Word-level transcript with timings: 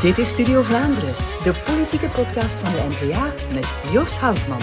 Dit 0.00 0.18
is 0.18 0.28
Studio 0.28 0.62
Vlaanderen, 0.62 1.14
de 1.42 1.54
politieke 1.64 2.08
podcast 2.08 2.60
van 2.60 2.72
de 2.72 2.82
N-VA 2.88 3.32
met 3.54 3.92
Joost 3.92 4.18
Houtman. 4.18 4.58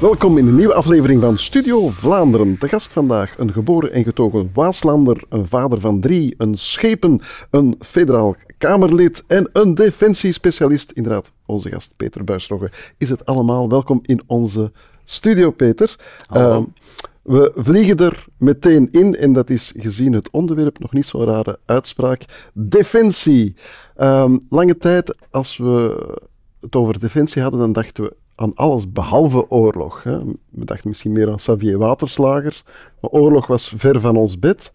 Welkom 0.00 0.38
in 0.38 0.46
een 0.46 0.54
nieuwe 0.54 0.74
aflevering 0.74 1.20
van 1.20 1.38
Studio 1.38 1.88
Vlaanderen. 1.88 2.56
De 2.58 2.68
gast 2.68 2.92
vandaag 2.92 3.38
een 3.38 3.52
geboren 3.52 3.92
en 3.92 4.04
getogen 4.04 4.50
Waaslander, 4.52 5.24
een 5.28 5.46
vader 5.46 5.80
van 5.80 6.00
drie, 6.00 6.34
een 6.38 6.56
schepen, 6.56 7.20
een 7.50 7.74
federaal 7.80 8.36
Kamerlid 8.58 9.24
en 9.26 9.50
een 9.52 9.74
defensiespecialist. 9.74 10.90
Inderdaad, 10.90 11.32
onze 11.46 11.68
gast 11.68 11.92
Peter 11.96 12.24
Buisrogge 12.24 12.70
is 12.98 13.08
het 13.08 13.26
allemaal. 13.26 13.68
Welkom 13.68 14.00
in 14.02 14.22
onze 14.26 14.72
studio, 15.04 15.50
Peter. 15.50 15.96
Hallo. 16.26 16.68
We 17.24 17.52
vliegen 17.54 17.96
er 17.96 18.26
meteen 18.38 18.90
in 18.90 19.16
en 19.16 19.32
dat 19.32 19.50
is 19.50 19.72
gezien 19.76 20.12
het 20.12 20.30
onderwerp 20.30 20.78
nog 20.78 20.92
niet 20.92 21.06
zo'n 21.06 21.24
rare 21.24 21.58
uitspraak. 21.64 22.50
Defensie. 22.54 23.54
Ehm, 23.96 24.38
lange 24.48 24.76
tijd, 24.76 25.16
als 25.30 25.56
we 25.56 26.06
het 26.60 26.76
over 26.76 27.00
defensie 27.00 27.42
hadden, 27.42 27.60
dan 27.60 27.72
dachten 27.72 28.04
we 28.04 28.16
aan 28.34 28.54
alles 28.54 28.92
behalve 28.92 29.50
oorlog. 29.50 30.02
Hè. 30.02 30.18
We 30.50 30.64
dachten 30.64 30.88
misschien 30.88 31.12
meer 31.12 31.30
aan 31.30 31.36
Xavier 31.36 31.78
Waterslagers, 31.78 32.64
maar 33.00 33.10
oorlog 33.10 33.46
was 33.46 33.72
ver 33.76 34.00
van 34.00 34.16
ons 34.16 34.38
bed. 34.38 34.72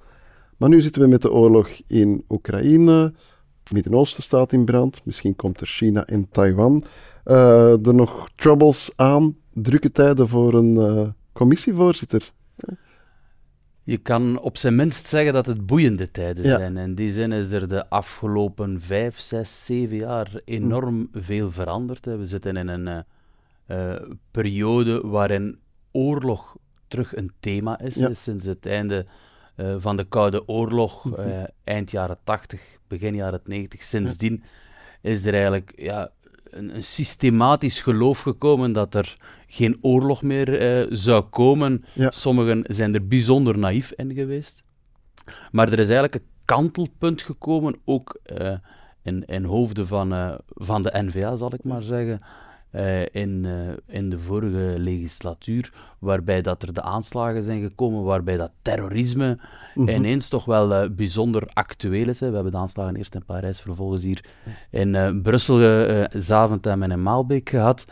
Maar 0.58 0.70
nu 0.70 0.82
zitten 0.82 1.02
we 1.02 1.08
met 1.08 1.22
de 1.22 1.32
oorlog 1.32 1.70
in 1.88 2.24
Oekraïne, 2.30 3.14
Midden-Oosten 3.72 4.24
staat 4.24 4.52
in 4.52 4.66
brand, 4.66 5.02
misschien 5.04 5.36
komt 5.36 5.62
er 5.62 5.68
China 5.68 6.06
en 6.06 6.28
Taiwan. 6.32 6.84
Uh, 7.26 7.86
er 7.88 7.96
nog 7.96 8.30
troubles 8.36 8.92
aan, 8.96 9.36
drukke 9.54 9.92
tijden 9.92 10.28
voor 10.28 10.54
een 10.54 10.76
uh, 10.76 11.08
commissievoorzitter. 11.34 12.32
Je 13.90 13.98
kan 13.98 14.40
op 14.40 14.58
zijn 14.58 14.76
minst 14.76 15.06
zeggen 15.06 15.34
dat 15.34 15.46
het 15.46 15.66
boeiende 15.66 16.12
tijden 16.12 16.46
ja. 16.46 16.58
zijn. 16.58 16.78
In 16.78 16.96
die 16.96 17.12
zin 17.12 17.32
is 17.32 17.52
er 17.52 17.68
de 17.68 17.90
afgelopen 17.90 18.82
vijf, 18.82 19.20
zes, 19.20 19.66
zeven 19.66 19.98
jaar 19.98 20.42
enorm 20.46 21.10
veel 21.14 21.52
veranderd. 21.52 22.06
We 22.06 22.26
zitten 22.26 22.58
in 22.58 22.68
een 22.68 22.88
uh, 22.88 23.00
uh, 23.78 24.02
periode 24.32 25.08
waarin 25.08 25.60
oorlog 25.92 26.56
terug 26.88 27.16
een 27.16 27.32
thema 27.40 27.80
is. 27.80 27.96
Ja. 27.96 28.14
Sinds 28.14 28.46
het 28.46 28.66
einde 28.66 29.06
uh, 29.56 29.76
van 29.78 29.98
de 29.98 30.04
Koude 30.04 30.48
Oorlog, 30.48 31.04
mm 31.04 31.14
-hmm. 31.14 31.48
eind 31.64 31.92
jaren 31.92 32.18
80, 32.24 32.62
begin 32.88 33.16
jaren 33.16 33.42
90. 33.44 33.84
Sindsdien 33.84 34.44
ja. 35.02 35.10
is 35.10 35.26
er 35.26 35.34
eigenlijk 35.34 35.74
ja, 35.76 36.12
een, 36.52 36.76
een, 36.76 36.84
systematisch 36.84 37.82
geloof 37.82 38.20
gekomen 38.20 38.72
dat 38.72 38.96
er 38.96 39.16
geen 39.48 39.78
oorlog 39.82 40.22
meer 40.22 40.82
uh, 40.82 40.88
zou 40.90 41.24
komen. 41.24 41.84
Ja. 41.94 42.12
Sommigen 42.12 42.64
zijn 42.68 42.94
er 42.94 43.08
bijzonder 43.08 43.58
naïef 43.58 43.92
in 43.92 44.14
geweest. 44.14 44.64
Maar 45.52 45.68
er 45.68 45.80
is 45.80 45.90
eigenlijk 45.90 46.16
een 46.16 46.30
kantelpunt 46.46 47.22
gekomen, 47.22 47.76
ook 47.86 48.20
uh, 48.40 48.54
in, 49.04 49.26
in 49.26 49.44
hoofden 49.44 49.88
van, 49.88 50.14
uh, 50.14 50.36
van 50.48 50.84
de 50.84 50.92
NVA, 50.94 51.36
zal 51.36 51.54
ik 51.54 51.64
maar 51.64 51.84
zeggen. 51.84 52.20
In, 53.12 53.48
in 53.88 54.10
de 54.10 54.20
vorige 54.20 54.76
legislatuur, 54.78 55.74
waarbij 56.00 56.42
dat 56.42 56.62
er 56.62 56.74
de 56.74 56.82
aanslagen 56.82 57.44
zijn 57.44 57.62
gekomen, 57.62 58.04
waarbij 58.04 58.38
dat 58.38 58.52
terrorisme 58.62 59.38
mm 59.76 59.88
-hmm. 59.88 59.96
ineens 59.96 60.30
toch 60.30 60.46
wel 60.46 60.90
bijzonder 60.90 61.50
actueel 61.54 62.08
is. 62.08 62.20
Hè. 62.20 62.28
We 62.30 62.34
hebben 62.34 62.52
de 62.52 62.58
aanslagen 62.58 62.96
eerst 62.96 63.16
in 63.16 63.26
Parijs, 63.26 63.62
vervolgens 63.62 64.04
hier 64.04 64.26
in 64.70 65.22
Brussel, 65.22 65.58
Zaventem 66.12 66.84
en 66.84 66.92
in 66.92 67.04
Maalbeek 67.04 67.50
gehad. 67.50 67.86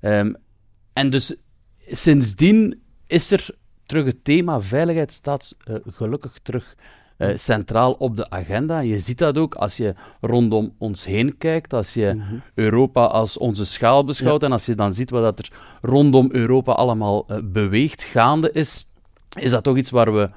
Um, 0.00 0.36
en 0.92 1.10
dus 1.10 1.36
sindsdien 1.78 2.82
is 3.06 3.30
er 3.30 3.48
terug 3.86 4.04
het 4.04 4.24
thema 4.24 4.60
veiligheid 4.60 5.12
staat 5.12 5.56
gelukkig 5.86 6.38
terug 6.42 6.74
uh, 7.30 7.36
centraal 7.36 7.92
op 7.92 8.16
de 8.16 8.30
agenda. 8.30 8.78
Je 8.78 8.98
ziet 8.98 9.18
dat 9.18 9.38
ook 9.38 9.54
als 9.54 9.76
je 9.76 9.94
rondom 10.20 10.74
ons 10.78 11.04
heen 11.04 11.38
kijkt, 11.38 11.72
als 11.72 11.94
je 11.94 12.12
mm 12.14 12.20
-hmm. 12.20 12.42
Europa 12.54 13.04
als 13.04 13.38
onze 13.38 13.66
schaal 13.66 14.04
beschouwt 14.04 14.40
ja. 14.40 14.46
en 14.46 14.52
als 14.52 14.66
je 14.66 14.74
dan 14.74 14.94
ziet 14.94 15.10
wat 15.10 15.38
er 15.38 15.50
rondom 15.82 16.28
Europa 16.32 16.72
allemaal 16.72 17.26
uh, 17.30 17.36
beweegt, 17.42 18.02
gaande 18.02 18.52
is, 18.52 18.86
is 19.38 19.50
dat 19.50 19.64
toch 19.64 19.76
iets 19.76 19.90
waar 19.90 20.14
we 20.14 20.30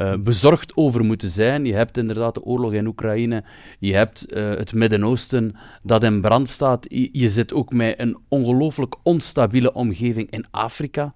uh, 0.00 0.14
bezorgd 0.18 0.76
over 0.76 1.04
moeten 1.04 1.28
zijn. 1.28 1.64
Je 1.64 1.74
hebt 1.74 1.96
inderdaad 1.96 2.34
de 2.34 2.44
oorlog 2.44 2.72
in 2.72 2.86
Oekraïne, 2.86 3.44
je 3.78 3.94
hebt 3.94 4.32
uh, 4.32 4.48
het 4.48 4.72
Midden-Oosten 4.72 5.56
dat 5.82 6.02
in 6.02 6.20
brand 6.20 6.48
staat. 6.48 6.86
Je, 6.88 7.08
je 7.12 7.28
zit 7.28 7.52
ook 7.52 7.72
met 7.72 8.00
een 8.00 8.18
ongelooflijk 8.28 8.94
onstabiele 9.02 9.72
omgeving 9.72 10.30
in 10.30 10.44
Afrika. 10.50 11.14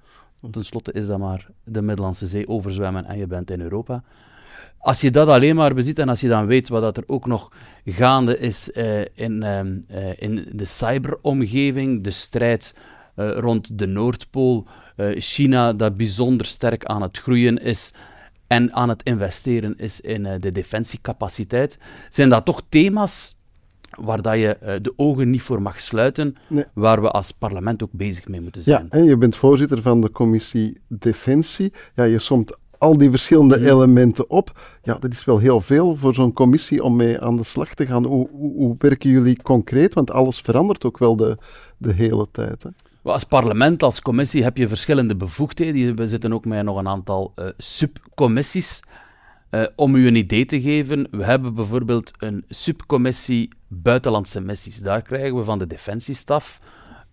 Ten 0.50 0.64
slotte 0.64 0.92
is 0.92 1.06
dat 1.06 1.18
maar 1.18 1.48
de 1.64 1.82
Middellandse 1.82 2.26
Zee 2.26 2.48
overzwemmen 2.48 3.04
en 3.04 3.18
je 3.18 3.26
bent 3.26 3.50
in 3.50 3.60
Europa. 3.60 4.02
Als 4.82 5.00
je 5.00 5.10
dat 5.10 5.28
alleen 5.28 5.56
maar 5.56 5.74
beziet 5.74 5.98
en 5.98 6.08
als 6.08 6.20
je 6.20 6.28
dan 6.28 6.46
weet 6.46 6.68
wat 6.68 6.82
dat 6.82 6.96
er 6.96 7.04
ook 7.06 7.26
nog 7.26 7.52
gaande 7.84 8.38
is 8.38 8.70
uh, 8.74 9.00
in, 9.14 9.42
in 10.16 10.48
de 10.52 10.64
cyberomgeving, 10.64 12.04
de 12.04 12.10
strijd 12.10 12.74
rond 13.14 13.78
de 13.78 13.86
Noordpool, 13.86 14.66
China 15.14 15.72
dat 15.72 15.96
bijzonder 15.96 16.46
sterk 16.46 16.84
aan 16.84 17.02
het 17.02 17.18
groeien 17.18 17.58
is, 17.58 17.92
en 18.46 18.72
aan 18.72 18.88
het 18.88 19.02
investeren 19.02 19.78
is 19.78 20.00
in 20.00 20.22
de 20.40 20.52
defensiecapaciteit, 20.52 21.78
zijn 22.08 22.28
dat 22.28 22.44
toch 22.44 22.62
thema's 22.68 23.36
waar 23.90 24.22
dat 24.22 24.34
je 24.34 24.78
de 24.82 24.92
ogen 24.96 25.30
niet 25.30 25.42
voor 25.42 25.62
mag 25.62 25.80
sluiten, 25.80 26.36
nee. 26.46 26.64
waar 26.72 27.02
we 27.02 27.10
als 27.10 27.30
parlement 27.30 27.82
ook 27.82 27.92
bezig 27.92 28.28
mee 28.28 28.40
moeten 28.40 28.62
zijn. 28.62 28.88
Ja, 28.90 28.98
en 28.98 29.04
je 29.04 29.16
bent 29.16 29.36
voorzitter 29.36 29.82
van 29.82 30.00
de 30.00 30.10
commissie 30.10 30.80
Defensie. 30.88 31.72
Ja, 31.94 32.04
je 32.04 32.18
somt 32.18 32.56
al 32.80 32.98
die 32.98 33.10
verschillende 33.10 33.58
mm. 33.58 33.64
elementen 33.64 34.30
op. 34.30 34.60
Ja, 34.82 34.94
dat 34.98 35.12
is 35.12 35.24
wel 35.24 35.38
heel 35.38 35.60
veel 35.60 35.96
voor 35.96 36.14
zo'n 36.14 36.32
commissie 36.32 36.82
om 36.82 36.96
mee 36.96 37.20
aan 37.20 37.36
de 37.36 37.44
slag 37.44 37.74
te 37.74 37.86
gaan. 37.86 38.04
Hoe, 38.04 38.28
hoe, 38.30 38.54
hoe, 38.54 38.74
werken 38.78 39.10
jullie 39.10 39.42
concreet? 39.42 39.94
Want 39.94 40.10
alles 40.10 40.40
verandert 40.40 40.84
ook 40.84 40.98
wel 40.98 41.16
de, 41.16 41.38
de 41.76 41.92
hele 41.92 42.28
tijd. 42.32 42.62
Hè? 42.62 42.70
Als 43.02 43.24
parlement, 43.24 43.82
als 43.82 44.00
commissie 44.00 44.42
heb 44.42 44.56
je 44.56 44.68
verschillende 44.68 45.16
bevoegdheden. 45.16 45.96
We 45.96 46.06
zitten 46.06 46.32
ook 46.32 46.44
met 46.44 46.64
nog 46.64 46.76
een 46.76 46.88
aantal 46.88 47.32
uh, 47.36 47.46
subcommissies. 47.56 48.82
Uh, 49.50 49.64
om 49.76 49.94
u 49.94 50.06
een 50.06 50.16
idee 50.16 50.44
te 50.44 50.60
geven, 50.60 51.08
we 51.10 51.24
hebben 51.24 51.54
bijvoorbeeld 51.54 52.12
een 52.18 52.44
subcommissie 52.48 53.48
buitenlandse 53.68 54.40
missies. 54.40 54.78
Daar 54.78 55.02
krijgen 55.02 55.36
we 55.36 55.44
van 55.44 55.58
de 55.58 55.66
defensiestaf 55.66 56.60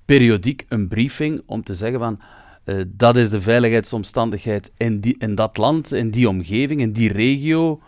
periodiek 0.06 0.66
een 0.70 0.88
briefing 0.88 1.42
om 1.46 1.64
te 1.64 1.74
zeggen 1.74 2.00
van 2.00 2.20
uh, 2.68 2.82
dat 2.88 3.16
is 3.16 3.30
de 3.30 3.42
veiligheidsomstandigheid 3.42 4.72
in, 4.78 5.00
die, 5.00 5.16
in 5.18 5.36
dat 5.36 5.58
land, 5.58 5.94
in 5.94 6.12
die 6.12 6.30
omgeving, 6.30 6.82
in 6.82 6.92
die 6.92 7.12
regio. 7.12 7.82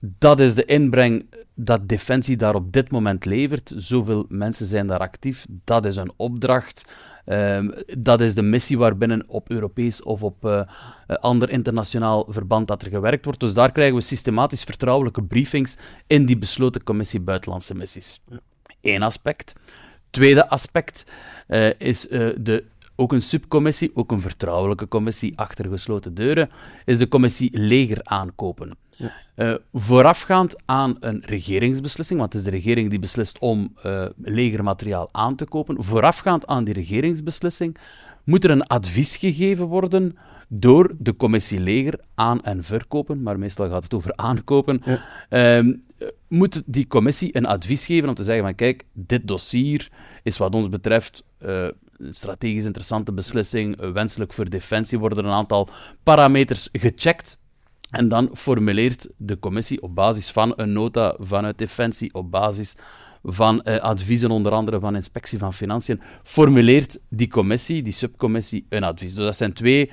Dat 0.00 0.40
is 0.40 0.54
de 0.54 0.64
inbreng 0.64 1.26
dat 1.54 1.88
Defensie 1.88 2.36
daar 2.36 2.54
op 2.54 2.72
dit 2.72 2.90
moment 2.90 3.24
levert. 3.24 3.72
Zoveel 3.76 4.26
mensen 4.28 4.66
zijn 4.66 4.86
daar 4.86 4.98
actief. 4.98 5.46
Dat 5.64 5.84
is 5.84 5.96
een 5.96 6.12
opdracht. 6.16 6.84
Um, 7.26 7.74
dat 7.98 8.20
is 8.20 8.34
de 8.34 8.42
missie 8.42 8.78
waarbinnen 8.78 9.24
op 9.26 9.50
Europees 9.50 10.02
of 10.02 10.22
op 10.22 10.44
uh, 10.44 10.62
ander 11.06 11.50
internationaal 11.50 12.26
verband 12.28 12.68
dat 12.68 12.82
er 12.82 12.90
gewerkt 12.90 13.24
wordt. 13.24 13.40
Dus 13.40 13.54
daar 13.54 13.72
krijgen 13.72 13.96
we 13.96 14.00
systematisch 14.00 14.64
vertrouwelijke 14.64 15.22
briefings 15.22 15.76
in 16.06 16.26
die 16.26 16.38
besloten 16.38 16.82
commissie 16.82 17.20
buitenlandse 17.20 17.74
missies. 17.74 18.20
Eén 18.80 19.02
aspect. 19.02 19.52
Tweede 20.10 20.48
aspect 20.48 21.04
uh, 21.48 21.70
is 21.78 22.00
de 22.00 22.64
ook 23.00 23.12
een 23.12 23.22
subcommissie, 23.22 23.90
ook 23.94 24.12
een 24.12 24.20
vertrouwelijke 24.20 24.88
commissie 24.88 25.38
achter 25.38 25.68
gesloten 25.68 26.14
deuren, 26.14 26.50
is 26.84 26.98
de 26.98 27.08
commissie 27.08 27.58
leger 27.58 27.98
aankopen. 28.02 28.76
Ja. 28.96 29.12
Uh, 29.36 29.54
voorafgaand 29.72 30.56
aan 30.64 30.96
een 31.00 31.22
regeringsbeslissing, 31.26 32.18
want 32.18 32.32
het 32.32 32.42
is 32.42 32.48
de 32.50 32.56
regering 32.56 32.90
die 32.90 32.98
beslist 32.98 33.38
om 33.38 33.74
uh, 33.84 34.06
legermateriaal 34.16 35.08
aan 35.12 35.36
te 35.36 35.44
kopen, 35.44 35.84
voorafgaand 35.84 36.46
aan 36.46 36.64
die 36.64 36.74
regeringsbeslissing 36.74 37.76
moet 38.24 38.44
er 38.44 38.50
een 38.50 38.66
advies 38.66 39.16
gegeven 39.16 39.66
worden 39.66 40.16
door 40.48 40.94
de 40.98 41.16
commissie 41.16 41.60
leger 41.60 42.00
aan- 42.14 42.42
en 42.42 42.64
verkopen, 42.64 43.22
maar 43.22 43.38
meestal 43.38 43.68
gaat 43.68 43.82
het 43.82 43.94
over 43.94 44.12
aankopen, 44.16 44.82
ja. 44.84 45.58
uh, 45.60 45.74
moet 46.28 46.62
die 46.66 46.86
commissie 46.86 47.36
een 47.36 47.46
advies 47.46 47.86
geven 47.86 48.08
om 48.08 48.14
te 48.14 48.22
zeggen 48.22 48.44
van 48.44 48.54
kijk, 48.54 48.84
dit 48.92 49.28
dossier 49.28 49.90
is 50.28 50.38
wat 50.38 50.54
ons 50.54 50.68
betreft 50.68 51.24
uh, 51.40 51.68
een 51.96 52.14
strategisch 52.14 52.64
interessante 52.64 53.12
beslissing, 53.12 53.80
uh, 53.80 53.90
wenselijk 53.90 54.32
voor 54.32 54.48
defensie, 54.48 54.98
worden 54.98 55.24
een 55.24 55.30
aantal 55.30 55.68
parameters 56.02 56.68
gecheckt. 56.72 57.38
En 57.90 58.08
dan 58.08 58.30
formuleert 58.34 59.08
de 59.16 59.38
commissie 59.38 59.82
op 59.82 59.94
basis 59.94 60.30
van 60.30 60.52
een 60.56 60.72
nota 60.72 61.14
vanuit 61.18 61.58
Defensie, 61.58 62.14
op 62.14 62.30
basis 62.30 62.76
van 63.22 63.60
uh, 63.64 63.78
adviezen, 63.78 64.30
onder 64.30 64.52
andere 64.52 64.80
van 64.80 64.94
Inspectie 64.94 65.38
van 65.38 65.52
Financiën, 65.52 66.00
formuleert 66.22 66.98
die 67.08 67.28
commissie, 67.28 67.82
die 67.82 67.92
subcommissie, 67.92 68.66
een 68.68 68.84
advies. 68.84 69.14
Dus 69.14 69.24
dat 69.24 69.36
zijn 69.36 69.52
twee 69.52 69.90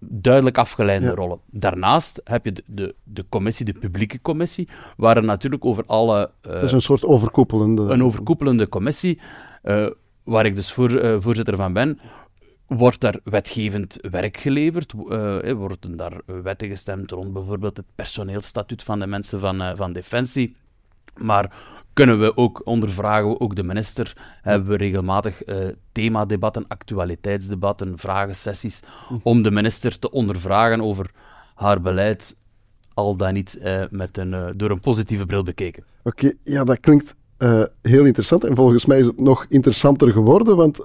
duidelijk 0.00 0.58
afgeleide 0.58 1.06
ja. 1.06 1.14
rollen. 1.14 1.38
Daarnaast 1.50 2.20
heb 2.24 2.44
je 2.44 2.52
de, 2.52 2.62
de, 2.66 2.94
de, 3.04 3.24
commissie, 3.28 3.64
de 3.64 3.72
publieke 3.72 4.20
commissie, 4.20 4.68
waar 4.96 5.16
er 5.16 5.24
natuurlijk 5.24 5.64
over 5.64 5.84
alle... 5.86 6.30
Uh, 6.46 6.52
dat 6.52 6.62
is 6.62 6.72
een 6.72 6.80
soort 6.80 7.04
overkoepelende... 7.04 7.82
Een 7.82 8.04
overkoepelende 8.04 8.68
commissie, 8.68 9.20
uh, 9.64 9.90
waar 10.22 10.46
ik 10.46 10.54
dus 10.54 10.72
voor, 10.72 10.90
uh, 10.90 11.16
voorzitter 11.20 11.56
van 11.56 11.72
ben, 11.72 11.98
wordt 12.66 13.00
daar 13.00 13.20
wetgevend 13.24 13.98
werk 14.10 14.36
geleverd? 14.36 14.92
Uh, 14.92 15.52
worden 15.52 15.96
daar 15.96 16.20
wetten 16.42 16.68
gestemd 16.68 17.10
rond 17.10 17.32
bijvoorbeeld 17.32 17.76
het 17.76 17.86
personeelstatuut 17.94 18.82
van 18.82 18.98
de 18.98 19.06
mensen 19.06 19.40
van, 19.40 19.76
van 19.76 19.92
Defensie? 19.92 20.56
Maar 21.16 21.52
kunnen 21.92 22.20
we 22.20 22.36
ook 22.36 22.60
ondervragen, 22.64 23.40
ook 23.40 23.56
de 23.56 23.62
minister, 23.62 24.12
hebben 24.42 24.68
we 24.68 24.76
regelmatig 24.76 25.46
uh, 25.46 25.68
themadebatten, 25.92 26.64
actualiteitsdebatten, 26.68 27.98
vragensessies, 27.98 28.82
om 29.22 29.42
de 29.42 29.50
minister 29.50 29.98
te 29.98 30.10
ondervragen 30.10 30.80
over 30.80 31.10
haar 31.54 31.80
beleid, 31.80 32.36
al 32.94 33.16
dan 33.16 33.32
niet 33.32 33.58
met 33.90 34.18
een, 34.18 34.52
door 34.56 34.70
een 34.70 34.80
positieve 34.80 35.26
bril 35.26 35.42
bekeken. 35.42 35.84
Oké, 36.02 36.32
ja, 36.44 36.64
dat 36.64 36.80
klinkt 36.80 37.14
heel 37.82 38.04
interessant. 38.04 38.44
En 38.44 38.56
volgens 38.56 38.86
mij 38.86 38.98
is 38.98 39.06
het 39.06 39.20
nog 39.20 39.46
interessanter 39.48 40.12
geworden, 40.12 40.56
want 40.56 40.78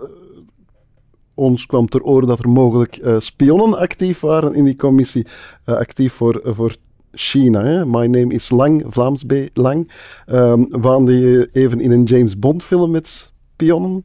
ons 1.33 1.65
kwam 1.65 1.87
ter 1.87 2.03
oren 2.03 2.27
dat 2.27 2.39
er 2.39 2.49
mogelijk 2.49 3.01
spionnen 3.17 3.77
actief 3.79 4.19
waren 4.19 4.53
in 4.53 4.63
die 4.63 4.75
commissie, 4.75 5.27
actief 5.65 6.13
voor, 6.13 6.41
voor 6.43 6.75
China. 7.13 7.63
Hè? 7.63 7.85
My 7.85 8.05
Name 8.05 8.33
is 8.33 8.49
Lang, 8.49 8.83
Vlaams 8.87 9.23
B. 9.23 9.33
Lang. 9.53 9.91
Um, 10.27 10.67
waande 10.69 11.19
je 11.19 11.49
even 11.51 11.79
in 11.79 11.91
een 11.91 12.03
James 12.03 12.39
Bond 12.39 12.63
film 12.63 12.91
met 12.91 13.07
spionnen? 13.07 14.03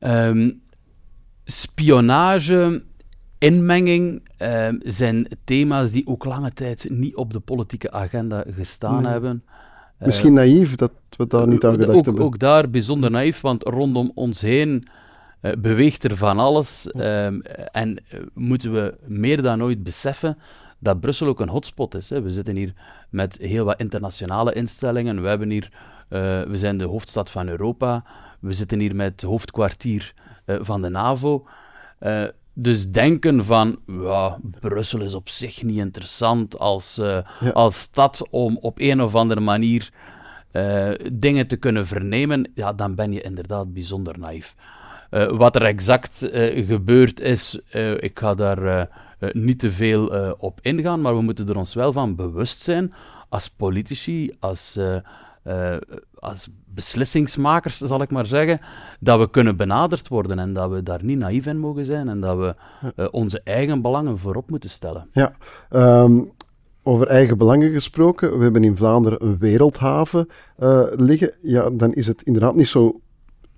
Um, 0.00 0.62
spionage, 1.44 2.84
inmenging 3.38 4.28
um, 4.38 4.80
zijn 4.84 5.28
thema's 5.44 5.90
die 5.90 6.06
ook 6.06 6.24
lange 6.24 6.52
tijd 6.52 6.86
niet 6.90 7.16
op 7.16 7.32
de 7.32 7.40
politieke 7.40 7.90
agenda 7.90 8.44
gestaan 8.54 9.06
hebben. 9.06 9.44
Misschien 10.04 10.32
naïef 10.32 10.74
dat 10.74 10.92
we 11.16 11.26
daar 11.26 11.48
niet 11.48 11.64
aan 11.64 11.72
gedacht 11.72 11.98
ook, 11.98 12.04
hebben. 12.04 12.24
Ook 12.24 12.38
daar 12.38 12.70
bijzonder 12.70 13.10
naïef, 13.10 13.40
want 13.40 13.62
rondom 13.62 14.12
ons 14.14 14.40
heen 14.40 14.88
uh, 15.42 15.52
beweegt 15.58 16.04
er 16.04 16.16
van 16.16 16.38
alles. 16.38 16.90
en 16.90 18.02
uh, 18.14 18.20
moeten 18.34 18.72
we 18.72 18.94
meer 19.06 19.42
dan 19.42 19.62
ooit 19.62 19.82
beseffen 19.82 20.38
dat 20.82 21.00
Brussel 21.00 21.26
ook 21.26 21.40
een 21.40 21.48
hotspot 21.48 21.94
is. 21.94 22.10
Hè. 22.10 22.22
We 22.22 22.30
zitten 22.30 22.56
hier 22.56 22.72
met 23.10 23.38
heel 23.40 23.64
wat 23.64 23.80
internationale 23.80 24.52
instellingen. 24.52 25.22
We, 25.22 25.28
hebben 25.28 25.50
hier, 25.50 25.68
uh, 26.08 26.42
we 26.42 26.56
zijn 26.56 26.78
de 26.78 26.84
hoofdstad 26.84 27.30
van 27.30 27.48
Europa. 27.48 28.04
We 28.40 28.52
zitten 28.52 28.78
hier 28.78 28.96
met 28.96 29.12
het 29.12 29.22
hoofdkwartier 29.22 30.14
uh, 30.46 30.56
van 30.60 30.82
de 30.82 30.88
NAVO. 30.88 31.46
Uh, 32.00 32.24
dus 32.54 32.90
denken 32.90 33.44
van, 33.44 33.78
ja, 33.86 34.38
Brussel 34.60 35.00
is 35.00 35.14
op 35.14 35.28
zich 35.28 35.62
niet 35.62 35.78
interessant 35.78 36.58
als, 36.58 36.94
ja. 36.94 37.24
als 37.52 37.78
stad 37.78 38.26
om 38.30 38.58
op 38.60 38.80
een 38.80 39.02
of 39.02 39.14
andere 39.14 39.40
manier 39.40 39.90
dingen 41.12 41.46
te 41.46 41.56
kunnen 41.56 41.86
vernemen, 41.86 42.50
ja, 42.54 42.72
dan 42.72 42.94
ben 42.94 43.12
je 43.12 43.20
inderdaad 43.20 43.72
bijzonder 43.72 44.18
naïef. 44.18 44.54
wat 45.30 45.56
er 45.56 45.64
exact 45.64 46.28
gebeurd 46.66 47.20
is, 47.20 47.58
ik 47.98 48.18
ga 48.18 48.34
daar 48.34 48.88
niet 49.18 49.58
te 49.58 49.70
veel 49.70 50.34
op 50.38 50.58
ingaan, 50.62 51.00
maar 51.00 51.16
we 51.16 51.22
moeten 51.22 51.48
er 51.48 51.56
ons 51.56 51.74
wel 51.74 51.92
van 51.92 52.14
bewust 52.14 52.60
zijn 52.60 52.92
als 53.28 53.48
politici, 53.48 54.32
als, 54.40 54.78
als 56.22 56.48
beslissingsmakers, 56.64 57.78
zal 57.78 58.02
ik 58.02 58.10
maar 58.10 58.26
zeggen, 58.26 58.60
dat 59.00 59.18
we 59.18 59.30
kunnen 59.30 59.56
benaderd 59.56 60.08
worden 60.08 60.38
en 60.38 60.52
dat 60.52 60.70
we 60.70 60.82
daar 60.82 61.04
niet 61.04 61.18
naïef 61.18 61.46
in 61.46 61.58
mogen 61.58 61.84
zijn 61.84 62.08
en 62.08 62.20
dat 62.20 62.38
we 62.38 62.54
onze 63.10 63.40
eigen 63.44 63.82
belangen 63.82 64.18
voorop 64.18 64.50
moeten 64.50 64.70
stellen. 64.70 65.08
Ja, 65.12 65.32
um, 65.70 66.30
over 66.82 67.06
eigen 67.06 67.38
belangen 67.38 67.72
gesproken, 67.72 68.36
we 68.36 68.42
hebben 68.42 68.64
in 68.64 68.76
Vlaanderen 68.76 69.24
een 69.24 69.38
wereldhaven 69.38 70.28
liggen. 70.96 71.34
Ja, 71.42 71.70
dan 71.70 71.92
is 71.92 72.06
het 72.06 72.22
inderdaad 72.22 72.54
niet 72.54 72.68
zo 72.68 73.00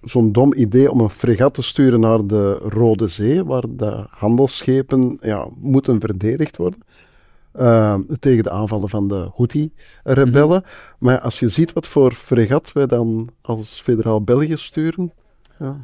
zo'n 0.02 0.32
dom 0.32 0.55
idee 0.55 0.90
om 0.90 1.00
een 1.00 1.11
fregat 1.11 1.55
te 1.55 1.62
sturen 1.62 2.00
naar 2.00 2.26
de 2.26 2.52
Rode 2.52 3.08
Zee, 3.08 3.44
waar 3.44 3.64
de 3.69 4.06
handelsschepen 4.11 5.19
ja, 5.20 5.49
moeten 5.56 6.00
verdedigd 6.00 6.56
worden. 6.56 6.81
Uh, 7.61 7.99
tegen 8.21 8.43
de 8.43 8.51
aanvallen 8.51 8.89
van 8.89 9.09
de 9.09 9.31
Houthi-rebellen. 9.35 10.61
Mhm. 10.61 10.71
Maar 10.99 11.21
als 11.21 11.39
je 11.39 11.49
ziet 11.49 11.73
wat 11.73 11.87
voor 11.87 12.12
fregat 12.12 12.73
wij 12.73 12.87
dan 12.87 13.29
als 13.43 13.81
federaal 13.81 14.23
België 14.23 14.56
sturen. 14.56 15.12
Ja. 15.59 15.77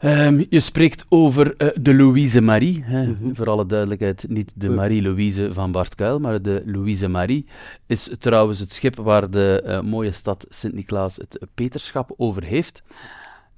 Um, 0.00 0.46
je 0.48 0.60
spreekt 0.60 1.04
over 1.08 1.54
uh, 1.58 1.68
de 1.80 1.94
Louise 1.94 2.40
Marie. 2.40 2.84
Hè. 2.84 3.06
Mm 3.06 3.16
-hmm. 3.20 3.36
Voor 3.36 3.50
alle 3.50 3.66
duidelijkheid, 3.66 4.24
niet 4.28 4.52
de 4.56 4.70
Marie-Louise 4.70 5.52
van 5.52 5.72
Bart 5.72 5.94
Kuil, 5.94 6.18
maar 6.18 6.42
de 6.42 6.62
Louise 6.64 7.08
Marie 7.08 7.46
is 7.86 8.10
trouwens 8.18 8.58
het 8.58 8.72
schip 8.72 8.96
waar 8.96 9.30
de 9.30 9.64
uh, 9.66 9.80
mooie 9.80 10.12
stad 10.12 10.46
Sint-Niklaas 10.48 11.16
het 11.16 11.38
Peterschap 11.54 12.14
over 12.16 12.44
heeft. 12.44 12.82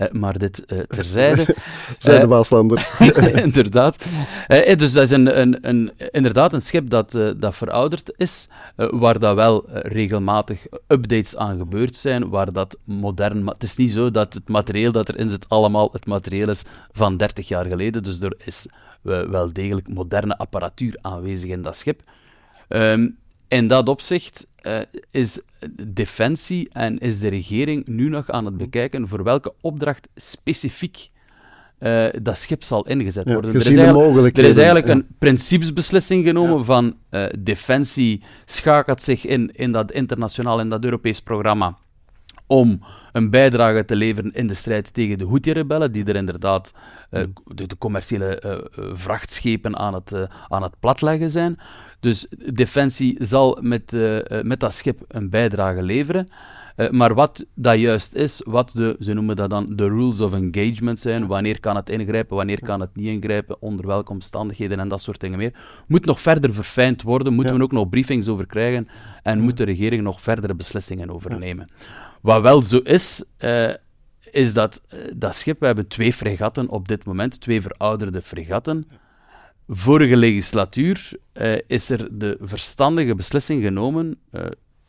Uh, 0.00 0.10
maar 0.10 0.38
dit 0.38 0.64
uh, 0.66 0.78
terzijde. 0.78 1.54
Zijn 1.98 2.16
de 2.20 2.22
eh, 2.22 2.28
Waaslanders. 2.28 2.90
inderdaad. 3.46 4.04
dus 4.48 4.92
dat 4.92 5.02
is 5.02 5.10
een, 5.10 5.40
een, 5.40 5.68
een, 5.68 5.92
inderdaad 6.10 6.52
een 6.52 6.62
schip 6.62 6.90
dat, 6.90 7.10
dat 7.36 7.56
verouderd 7.56 8.12
is, 8.16 8.48
waar 8.76 9.18
dat 9.18 9.34
wel 9.34 9.64
regelmatig 9.68 10.66
updates 10.86 11.36
aan 11.36 11.58
gebeurd 11.58 11.96
zijn, 11.96 12.28
waar 12.28 12.52
dat 12.52 12.78
modern... 12.84 13.46
Het 13.46 13.62
is 13.62 13.76
niet 13.76 13.90
zo 13.90 14.10
dat 14.10 14.34
het 14.34 14.48
materieel 14.48 14.92
dat 14.92 15.08
erin 15.08 15.28
zit 15.28 15.48
allemaal 15.48 15.88
het 15.92 16.06
materieel 16.06 16.48
is 16.48 16.62
van 16.92 17.16
30 17.16 17.48
jaar 17.48 17.66
geleden, 17.66 18.02
dus 18.02 18.20
er 18.20 18.34
is 18.44 18.66
wel 19.02 19.52
degelijk 19.52 19.88
moderne 19.88 20.38
apparatuur 20.38 20.98
aanwezig 21.00 21.50
in 21.50 21.62
dat 21.62 21.76
schip. 21.76 22.00
Um, 22.68 23.18
in 23.48 23.66
dat 23.66 23.88
opzicht 23.88 24.46
uh, 24.62 24.80
is 25.10 25.40
Defensie 25.88 26.68
en 26.72 26.98
is 26.98 27.18
de 27.18 27.28
regering 27.28 27.86
nu 27.86 28.08
nog 28.08 28.28
aan 28.28 28.44
het 28.44 28.56
bekijken 28.56 29.08
voor 29.08 29.22
welke 29.24 29.52
opdracht 29.60 30.08
specifiek 30.14 31.10
uh, 31.80 32.06
dat 32.22 32.38
schip 32.38 32.62
zal 32.62 32.86
ingezet 32.86 33.26
worden. 33.26 33.50
er, 33.50 33.56
is 33.56 33.66
er, 33.76 34.44
is 34.44 34.56
eigenlijk, 34.56 34.88
een 34.88 35.06
principesbeslissing 35.18 36.24
genomen 36.24 36.58
ja. 36.58 36.64
van 36.64 36.96
uh, 37.10 37.26
Defensie 37.38 38.22
schakelt 38.44 39.02
zich 39.02 39.26
in 39.26 39.50
in 39.52 39.72
dat 39.72 39.92
internationaal 39.92 40.60
en 40.60 40.68
dat 40.68 40.84
Europees 40.84 41.20
programma 41.20 41.76
om 42.46 42.80
een 43.12 43.30
bijdrage 43.30 43.84
te 43.84 43.96
leveren 43.96 44.32
in 44.32 44.46
de 44.46 44.54
strijd 44.54 44.94
tegen 44.94 45.18
de 45.18 45.26
Houthi-rebellen, 45.26 45.92
die 45.92 46.04
er 46.04 46.16
inderdaad 46.16 46.72
uh, 47.10 47.22
de, 47.44 47.66
de, 47.66 47.78
commerciële 47.78 48.42
uh, 48.46 48.58
vrachtschepen 48.92 49.76
aan 49.76 49.94
het, 49.94 50.12
uh, 50.12 50.22
aan 50.48 50.62
het 50.62 50.74
platleggen 50.80 51.30
zijn. 51.30 51.58
Dus 52.00 52.26
Defensie 52.52 53.16
zal 53.18 53.58
met, 53.60 53.92
met 54.42 54.60
dat 54.60 54.74
schip 54.74 55.00
een 55.08 55.30
bijdrage 55.30 55.82
leveren. 55.82 56.28
maar 56.90 57.14
wat 57.14 57.46
dat 57.54 57.78
juist 57.78 58.14
is, 58.14 58.42
wat 58.44 58.70
de, 58.70 58.96
ze 59.00 59.12
noemen 59.12 59.36
dat 59.36 59.50
dan 59.50 59.76
de 59.76 59.88
rules 59.88 60.20
of 60.20 60.32
engagement 60.32 61.00
zijn, 61.00 61.26
wanneer 61.26 61.60
kan 61.60 61.76
het 61.76 61.88
ingrijpen, 61.88 62.36
wanneer 62.36 62.60
kan 62.62 62.80
het 62.80 62.96
niet 62.96 63.06
ingrijpen, 63.06 63.62
onder 63.62 63.86
welke 63.86 64.12
omstandigheden 64.12 64.80
en 64.80 64.88
dat 64.88 65.02
soort 65.02 65.20
dingen 65.20 65.38
meer, 65.38 65.54
moet 65.86 66.04
nog 66.04 66.20
verder 66.20 66.54
verfijnd 66.54 67.02
worden, 67.02 67.32
moeten 67.32 67.52
ja. 67.52 67.58
we 67.58 67.64
ook 67.64 67.72
nog 67.72 67.88
briefings 67.88 68.28
over 68.28 68.46
krijgen 68.46 68.88
en 69.22 69.38
ja. 69.38 69.44
moet 69.44 69.56
de 69.56 69.64
regering 69.64 70.02
nog 70.02 70.20
verdere 70.20 70.54
beslissingen 70.54 71.10
over 71.10 71.38
nemen. 71.38 71.68
Wat 72.20 72.42
wel 72.42 72.62
zo 72.62 72.78
is, 72.78 73.24
uh, 73.38 73.74
is 74.30 74.54
dat 74.54 74.82
uh, 74.94 75.00
dat 75.14 75.36
schip, 75.36 75.60
we 75.60 75.66
hebben 75.66 75.88
twee 75.88 76.12
fregatten 76.12 76.68
op 76.68 76.88
dit 76.88 77.04
moment, 77.04 77.40
twee 77.40 77.60
verouderde 77.60 78.22
fregatten. 78.22 78.88
Vorige 79.68 80.16
legislatuur 80.16 81.12
uh, 81.34 81.58
is 81.66 81.90
er 81.90 82.18
de 82.18 82.36
verstandige 82.40 83.14
beslissing 83.14 83.62
genomen, 83.62 84.20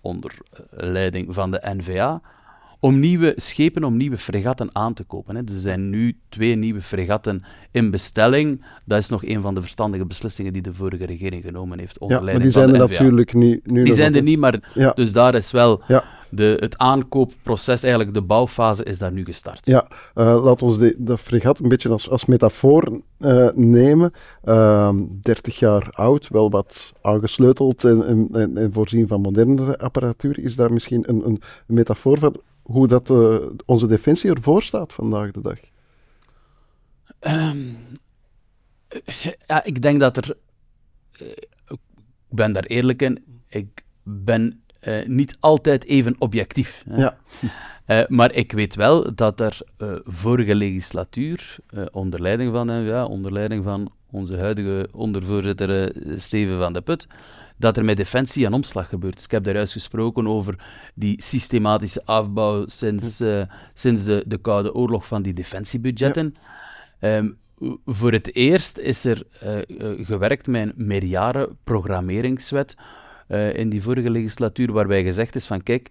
onder 0.01 0.37
leiding 0.69 1.33
van 1.33 1.51
de 1.51 1.61
NVA, 1.63 2.21
om 2.81 2.99
nieuwe 2.99 3.33
schepen, 3.35 3.83
om 3.83 3.97
nieuwe 3.97 4.17
fregatten 4.17 4.69
aan 4.71 4.93
te 4.93 5.03
kopen. 5.03 5.35
Hè. 5.35 5.43
Dus 5.43 5.55
er 5.55 5.61
zijn 5.61 5.89
nu 5.89 6.17
twee 6.29 6.55
nieuwe 6.55 6.81
fregatten 6.81 7.43
in 7.71 7.91
bestelling. 7.91 8.65
Dat 8.85 8.97
is 8.97 9.09
nog 9.09 9.25
een 9.25 9.41
van 9.41 9.55
de 9.55 9.61
verstandige 9.61 10.05
beslissingen 10.05 10.53
die 10.53 10.61
de 10.61 10.73
vorige 10.73 11.05
regering 11.05 11.43
genomen 11.43 11.79
heeft. 11.79 11.99
Onder 11.99 12.17
ja, 12.17 12.23
maar 12.23 12.39
die 12.39 12.51
zijn 12.51 12.73
er 12.73 12.77
natuurlijk 12.77 13.33
nu, 13.33 13.61
nu 13.63 13.83
Die 13.83 13.93
zijn 13.93 14.15
er 14.15 14.21
niet, 14.21 14.39
maar 14.39 14.71
ja. 14.73 14.91
dus 14.91 15.13
daar 15.13 15.35
is 15.35 15.51
wel... 15.51 15.81
Ja. 15.87 16.03
De, 16.33 16.57
het 16.59 16.77
aankoopproces, 16.77 17.83
eigenlijk 17.83 18.13
de 18.13 18.21
bouwfase, 18.21 18.83
is 18.83 18.97
daar 18.97 19.11
nu 19.11 19.25
gestart. 19.25 19.65
Ja, 19.65 19.87
uh, 20.15 20.43
laat 20.43 20.61
ons 20.61 20.77
de, 20.77 20.95
de 20.97 21.17
fregat 21.17 21.59
een 21.59 21.69
beetje 21.69 21.89
als, 21.89 22.09
als 22.09 22.25
metafoor 22.25 23.01
uh, 23.19 23.49
nemen. 23.53 24.11
Uh, 24.43 24.85
ehm, 24.87 24.97
30 25.21 25.59
jaar 25.59 25.89
oud, 25.91 26.27
wel 26.27 26.49
wat 26.49 26.93
aangesleuteld 27.01 27.83
en, 27.83 28.27
en, 28.31 28.57
en, 28.57 28.71
voorzien 28.71 29.07
van 29.07 29.21
modernere 29.21 29.77
apparatuur. 29.77 30.39
Is 30.39 30.55
daar 30.55 30.73
misschien 30.73 31.03
een, 31.07 31.25
een 31.25 31.41
metafoor 31.65 32.17
van 32.17 32.41
hoe 32.71 32.87
dat, 32.87 33.09
uh, 33.09 33.37
onze 33.65 33.87
defensie 33.87 34.29
ervoor 34.29 34.63
staat 34.63 34.93
vandaag 34.93 35.31
de 35.31 35.41
dag? 35.41 35.59
Um, 37.19 37.77
ja, 39.47 39.63
ik 39.63 39.81
denk 39.81 39.99
dat 39.99 40.17
er. 40.17 40.35
Uh, 41.21 41.27
ik 41.67 41.77
ben 42.29 42.53
daar 42.53 42.63
eerlijk 42.63 43.01
in. 43.01 43.23
Ik 43.47 43.83
ben 44.03 44.63
uh, 44.83 45.05
niet 45.05 45.37
altijd 45.39 45.85
even 45.85 46.15
objectief. 46.19 46.83
Hè. 46.89 46.95
Ja. 46.95 47.17
maar 48.17 48.33
ik 48.33 48.51
weet 48.51 48.75
wel 48.75 49.15
dat 49.15 49.39
er 49.39 49.61
vorige 50.03 50.55
legislatuur, 50.55 51.55
onder 51.91 52.21
leiding 52.21 52.53
van 52.53 52.67
NVA, 52.67 53.05
onder 53.05 53.31
leiding 53.31 53.63
van 53.63 53.91
onze 54.11 54.37
huidige 54.37 54.87
ondervoorzitter 54.91 55.95
Steven 56.17 56.59
van 56.59 56.73
de 56.73 56.81
Put, 56.81 57.07
dat 57.57 57.77
er 57.77 57.85
met 57.85 57.97
Defensie 57.97 58.45
een 58.45 58.53
omslag 58.53 58.89
gebeurt. 58.89 59.15
Dus 59.15 59.23
ik 59.23 59.31
heb 59.31 59.43
daar 59.43 59.55
juist 59.55 59.73
gesproken 59.73 60.27
over 60.27 60.55
die 60.93 61.23
systematische 61.23 62.05
afbouw 62.05 62.67
sinds, 62.67 63.21
uh, 63.21 63.43
sinds 63.73 64.03
de, 64.03 64.23
de 64.27 64.37
Koude 64.37 64.73
Oorlog 64.73 65.07
van 65.07 65.21
die 65.21 65.33
defensiebudgetten. 65.33 66.35
Ja. 66.99 67.17
Um, 67.17 67.37
voor 67.85 68.11
het 68.11 68.35
eerst 68.35 68.77
is 68.77 69.05
er 69.05 69.23
uh, 69.43 69.57
uh, 69.67 70.05
gewerkt 70.05 70.47
met 70.47 70.63
een 70.63 70.73
meerjaren 70.75 71.57
programmeringswet 71.63 72.75
in 73.53 73.69
die 73.69 73.81
vorige 73.81 74.09
legislatuur, 74.09 74.71
waarbij 74.71 75.03
gezegd 75.03 75.35
is 75.35 75.45
van 75.45 75.63
kijk, 75.63 75.89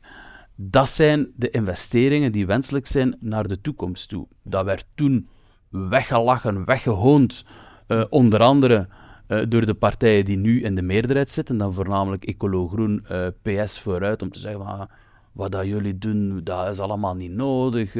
dat 0.57 0.89
zijn 0.89 1.33
de 1.37 1.51
investeringen 1.51 2.33
die 2.33 2.47
wenselijk 2.47 2.87
zijn 2.87 3.17
naar 3.21 3.49
de 3.49 3.61
toekomst 3.61 4.09
toe. 4.09 4.27
Dat 4.43 4.65
werd 4.65 4.87
toen 4.95 5.29
weggelachen, 5.69 6.65
weggehoond, 6.65 7.45
uh, 7.91 8.05
onder 8.09 8.41
andere 8.41 8.87
uh, 9.29 9.43
door 9.49 9.67
de 9.67 9.75
partijen 9.75 10.25
die 10.25 10.37
nu 10.37 10.63
in 10.63 10.75
de 10.75 10.83
meerderheid 10.83 11.31
zitten, 11.31 11.59
dan 11.59 11.73
voornamelijk 11.73 12.25
Ecolo 12.25 12.69
Groen, 12.69 13.05
uh, 13.13 13.27
PS 13.43 13.81
vooruit, 13.81 14.23
om 14.23 14.33
te 14.33 14.39
zeggen, 14.39 14.65
van, 14.65 14.89
wat 15.33 15.53
dat 15.53 15.67
jullie 15.67 15.99
doen, 15.99 16.41
dat 16.45 16.69
is 16.69 16.79
allemaal 16.79 17.15
niet 17.15 17.31
nodig. 17.31 17.93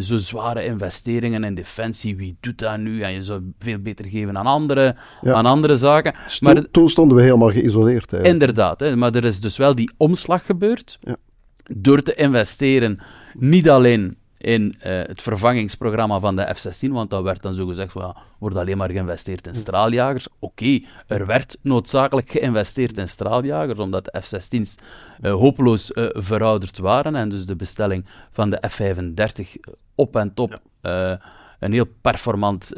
Zo 0.00 0.16
zware 0.16 0.64
investeringen 0.64 1.44
in 1.44 1.54
defensie, 1.54 2.16
wie 2.16 2.36
doet 2.40 2.58
dat 2.58 2.78
nu? 2.78 3.02
En 3.02 3.12
je 3.12 3.22
zou 3.22 3.52
veel 3.58 3.78
beter 3.78 4.06
geven 4.06 4.38
aan 4.38 4.46
andere, 4.46 4.96
aan 5.24 5.46
andere 5.46 5.76
zaken. 5.76 6.14
maar, 6.40 6.70
toen 6.70 6.88
stonden 6.88 7.16
we 7.16 7.22
helemaal 7.22 7.50
geïsoleerd. 7.50 8.12
Eigenlijk. 8.12 8.24
Inderdaad, 8.26 8.80
hè, 8.80 8.96
maar 8.96 9.14
er 9.14 9.24
is 9.24 9.40
dus 9.40 9.56
wel 9.56 9.74
die 9.74 9.90
omslag 9.96 10.46
gebeurd. 10.46 10.98
Ja. 11.00 11.16
Door 11.76 12.02
te 12.02 12.14
investeren, 12.14 13.00
niet 13.34 13.70
alleen 13.70 14.16
in 14.40 14.74
uh, 14.78 14.82
het 14.82 15.22
vervangingsprogramma 15.22 16.18
van 16.18 16.36
de 16.36 16.54
F-16, 16.54 16.88
want 16.90 17.10
dat 17.10 17.22
werd 17.22 17.42
dan 17.42 17.54
zo 17.54 17.66
gezegd 17.66 17.92
van, 17.92 18.16
wordt 18.38 18.56
alleen 18.56 18.76
maar 18.76 18.90
geïnvesteerd 18.90 19.46
in 19.46 19.54
straaljagers. 19.54 20.28
Oké, 20.38 20.80
er 21.06 21.26
werd 21.26 21.58
noodzakelijk 21.62 22.30
geïnvesteerd 22.30 22.96
in 22.96 23.08
straaljagers, 23.08 23.78
omdat 23.78 24.04
de 24.04 24.20
F-16's 24.20 24.76
uh, 25.20 25.32
hopeloos 25.32 25.90
uh, 25.90 26.08
verouderd 26.12 26.78
waren 26.78 27.14
en 27.14 27.28
dus 27.28 27.46
de 27.46 27.56
bestelling 27.56 28.04
van 28.30 28.50
de 28.50 28.62
F-35 28.68 29.60
op 29.94 30.16
en 30.16 30.34
top 30.34 30.60
een 31.60 31.72
heel 31.72 31.88
performant 32.00 32.72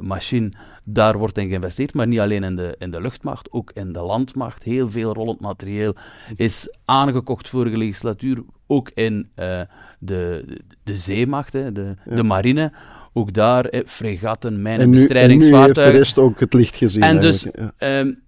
machine 0.00 0.52
daar 0.88 1.18
wordt 1.18 1.38
in 1.38 1.48
geïnvesteerd, 1.48 1.94
maar 1.94 2.06
niet 2.06 2.20
alleen 2.20 2.44
in 2.44 2.56
de, 2.56 2.74
in 2.78 2.90
de 2.90 3.00
luchtmacht, 3.00 3.52
ook 3.52 3.70
in 3.74 3.92
de 3.92 4.00
landmacht. 4.00 4.62
Heel 4.62 4.90
veel 4.90 5.12
rollend 5.12 5.40
materieel 5.40 5.94
is 6.36 6.76
aangekocht 6.84 7.48
vorige 7.48 7.76
legislatuur, 7.76 8.42
ook 8.66 8.90
in 8.94 9.28
uh, 9.36 9.60
de, 9.98 10.44
de 10.82 10.94
zeemacht, 10.94 11.52
hè, 11.52 11.72
de, 11.72 11.94
de 12.04 12.22
marine. 12.22 12.72
Ook 13.12 13.32
daar, 13.32 13.64
eh, 13.64 13.80
fregatten, 13.86 14.62
mijnenbestrijdingsvaartuigen. 14.62 15.82
En 15.82 15.88
nu, 15.88 15.92
heeft 15.92 15.92
de 15.92 15.98
rest 15.98 16.18
ook 16.18 16.40
het 16.40 16.54
licht 16.54 16.76
gezien. 16.76 17.02
En 17.02 17.20
dus, 17.20 17.46
ja. 17.76 18.00
um, 18.00 18.22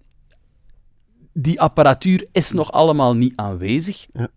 die 1.33 1.61
apparatuur 1.61 2.27
is 2.31 2.51
nog 2.51 2.71
allemaal 2.71 3.15
niet 3.15 3.33
aanwezig. 3.35 4.05
Ja 4.13 4.29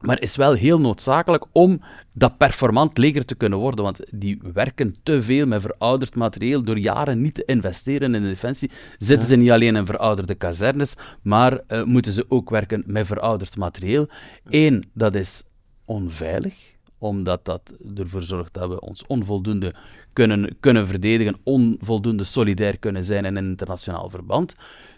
maar 0.00 0.20
is 0.20 0.36
wel 0.36 0.52
heel 0.52 0.80
noodzakelijk 0.80 1.44
om 1.52 1.80
dat 2.14 2.36
performant 2.36 2.98
leger 2.98 3.24
te 3.24 3.34
kunnen 3.34 3.58
worden. 3.58 3.84
Want 3.84 4.00
die 4.10 4.40
werken 4.52 4.96
te 5.02 5.22
veel 5.22 5.46
met 5.46 5.62
verouderd 5.62 6.14
materieel. 6.14 6.62
Door 6.62 6.78
jaren 6.78 7.20
niet 7.20 7.34
te 7.34 7.44
investeren 7.44 8.14
in 8.14 8.22
de 8.22 8.28
defensie, 8.28 8.70
zitten 8.98 9.28
ze 9.28 9.36
niet 9.36 9.50
alleen 9.50 9.76
in 9.76 9.86
verouderde 9.86 10.34
kazernes, 10.34 10.94
maar 11.22 11.60
uh, 11.68 11.84
moeten 11.84 12.12
ze 12.12 12.24
ook 12.28 12.50
werken 12.50 12.82
met 12.86 13.06
verouderd 13.06 13.56
materieel. 13.56 14.08
Eén, 14.44 14.84
dat 14.94 15.14
is 15.14 15.42
onveilig, 15.84 16.72
omdat 16.98 17.44
dat 17.44 17.74
ervoor 17.96 18.22
zorgt 18.22 18.54
dat 18.54 18.68
we 18.68 18.80
ons 18.80 19.06
onvoldoende 19.06 19.74
kunnen, 20.12 20.56
kunnen 20.60 20.86
verdedigen, 20.86 21.36
onvoldoende 21.42 22.24
solidair 22.24 22.78
kunnen 22.78 23.04
zijn 23.04 23.24
in 23.24 23.36
een 23.36 23.48
internationaal 23.48 24.10
verband. 24.10 24.54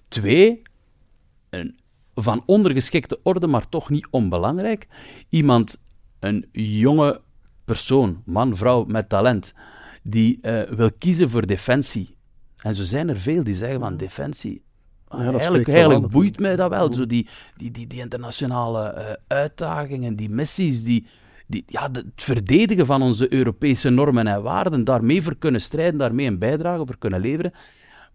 Twee, 0.09 0.63
een 1.51 1.79
van 2.15 2.43
ondergeschikte 2.47 3.21
orde, 3.23 3.47
maar 3.47 3.69
toch 3.69 3.91
niet 3.91 4.09
onbelangrijk. 4.11 4.87
Iemand, 5.29 5.81
een 6.19 6.49
jonge 6.53 7.21
persoon, 7.65 8.23
man, 8.25 8.57
vrouw 8.57 8.85
met 8.85 9.09
talent, 9.09 9.55
die 10.03 10.39
uh, 10.43 10.63
wil 10.63 10.91
kiezen 10.99 11.31
voor 11.31 11.47
defensie. 11.47 12.17
En 12.57 12.75
zo 12.75 12.83
zijn 12.83 13.09
er 13.09 13.17
veel 13.19 13.45
die 13.45 13.55
zeggen 13.55 13.81
van 13.81 13.97
defensie. 13.97 14.63
Ja, 15.09 15.19
eigenlijk 15.19 15.69
eigenlijk 15.69 16.09
boeit 16.09 16.39
mij 16.39 16.57
dat 16.57 16.71
wel, 16.71 16.93
zo 16.93 17.07
die, 17.07 17.29
die, 17.57 17.71
die, 17.71 17.87
die 17.87 18.01
internationale 18.01 18.95
uh, 18.95 19.13
uitdagingen, 19.27 20.17
die 20.17 20.31
missies, 20.31 20.85
die, 20.85 21.07
die, 21.47 21.65
ja, 21.67 21.89
het 21.93 22.05
verdedigen 22.17 22.87
van 22.87 23.03
onze 23.03 23.35
Europese 23.35 23.91
normen 23.91 24.27
en 24.27 24.43
waarden, 24.43 24.85
daarmee 24.85 25.23
voor 25.23 25.37
kunnen 25.37 25.61
strijden, 25.61 25.99
daarmee 25.99 26.27
een 26.27 26.39
bijdrage 26.39 26.87
voor 26.87 26.99
kunnen 26.99 27.21
leveren. 27.21 27.53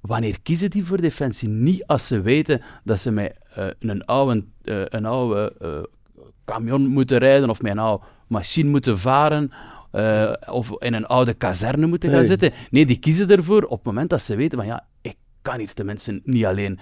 Wanneer 0.05 0.41
kiezen 0.41 0.69
die 0.69 0.85
voor 0.85 1.01
defensie? 1.01 1.49
Niet 1.49 1.85
als 1.85 2.07
ze 2.07 2.21
weten 2.21 2.61
dat 2.83 2.99
ze 2.99 3.11
met 3.11 3.37
uh, 3.57 3.65
een 3.79 4.05
oude, 4.05 4.45
uh, 4.63 4.81
een 4.85 5.05
oude 5.05 5.53
uh, 5.61 5.69
camion 6.45 6.87
moeten 6.87 7.17
rijden 7.17 7.49
of 7.49 7.61
met 7.61 7.71
een 7.71 7.79
oude 7.79 8.03
machine 8.27 8.69
moeten 8.69 8.99
varen 8.99 9.51
of 10.45 10.71
in 10.77 10.93
een 10.93 11.05
oude 11.05 11.33
kazerne 11.33 11.87
moeten 11.87 12.09
gaan 12.09 12.25
zitten. 12.25 12.51
Nee, 12.69 12.85
die 12.85 12.99
kiezen 12.99 13.29
ervoor 13.29 13.63
op 13.63 13.77
het 13.77 13.85
moment 13.85 14.09
dat 14.09 14.21
ze 14.21 14.35
weten 14.35 14.57
van 14.57 14.67
ja, 14.67 14.85
ik 15.01 15.15
kan 15.41 15.59
hier 15.59 15.73
tenminste 15.73 16.21
niet 16.23 16.45
alleen 16.45 16.79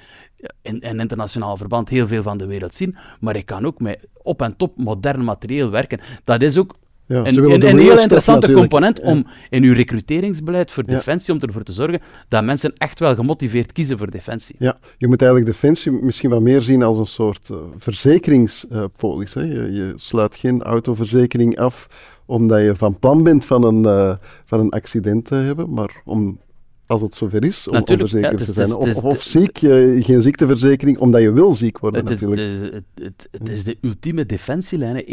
in, 0.62 0.80
in 0.80 1.00
internationaal 1.00 1.58
verband 1.58 1.90
heel 1.90 2.08
veel 2.08 2.24
van 2.24 2.38
de 2.38 2.46
wereld 2.46 2.76
zien, 2.76 2.96
maar 3.20 3.36
ik 3.36 3.46
kan 3.46 3.66
ook 3.66 3.80
met 3.80 4.08
op 4.22 4.42
en 4.42 4.56
top 4.56 4.78
modern 4.78 5.24
materieel 5.24 5.70
werken. 5.70 6.00
Dat 6.24 6.42
is 6.42 6.58
ook 6.58 6.76
ja, 7.06 7.26
een, 7.26 7.38
een, 7.38 7.68
een 7.68 7.80
heel 7.80 8.00
interessante 8.00 8.52
component 8.52 9.00
om 9.00 9.26
in 9.50 9.64
uw 9.64 9.74
recruteringsbeleid 9.74 10.72
voor 10.72 10.84
Defensie, 10.84 11.34
om 11.34 11.40
ervoor 11.40 11.64
te 11.64 11.74
zorgen 11.74 12.00
dat 12.28 12.44
mensen 12.44 12.74
echt 12.78 13.00
wel 13.00 13.16
gemotiveerd 13.16 13.72
kiezen 13.72 13.98
voor 13.98 14.12
Defensie. 14.12 14.56
Ja, 14.60 14.78
je 14.98 15.08
moet 15.08 15.22
eigenlijk 15.22 15.52
Defensie 15.52 15.92
misschien 15.92 16.30
wat 16.30 16.42
meer 16.42 16.62
zien 16.62 16.84
als 16.84 16.98
een 16.98 17.06
soort 17.06 17.50
uh, 17.52 17.58
verzekeringspolis. 17.78 19.36
Uh, 19.36 19.54
je, 19.54 19.72
je, 19.72 19.94
sluit 19.96 20.36
geen 20.36 20.64
autoverzekering 20.64 21.60
af 21.60 21.88
omdat 22.26 22.62
je 22.62 22.76
van 22.76 23.00
plan 23.00 23.24
bent 23.24 23.46
van 23.46 23.64
een, 23.64 23.84
uh, 23.84 24.16
van 24.46 24.60
een 24.60 24.70
accident 24.70 25.26
te 25.26 25.36
hebben, 25.36 25.74
maar 25.74 26.02
om 26.06 26.40
als 26.86 27.02
het 27.02 27.16
zover 27.16 27.44
is, 27.44 27.68
om, 27.68 27.76
om 27.76 27.98
verzekerd 27.98 28.38
te 28.38 28.54
zijn. 28.54 28.76
Of, 28.76 29.04
of, 29.04 29.22
ziek, 29.22 29.58
geen 30.00 30.22
ziekteverzekering, 30.22 30.98
omdat 30.98 31.22
je 31.22 31.34
wil 31.34 31.54
ziek 31.54 31.80
worden 31.80 32.06
het 32.06 32.10
natuurlijk. 32.10 32.42
Is, 32.42 32.58
het, 32.58 32.84
het, 32.96 33.28
het, 33.32 33.50
is 33.50 33.64
de 33.64 33.78
ultieme 33.82 34.26
defensielijn. 34.26 35.04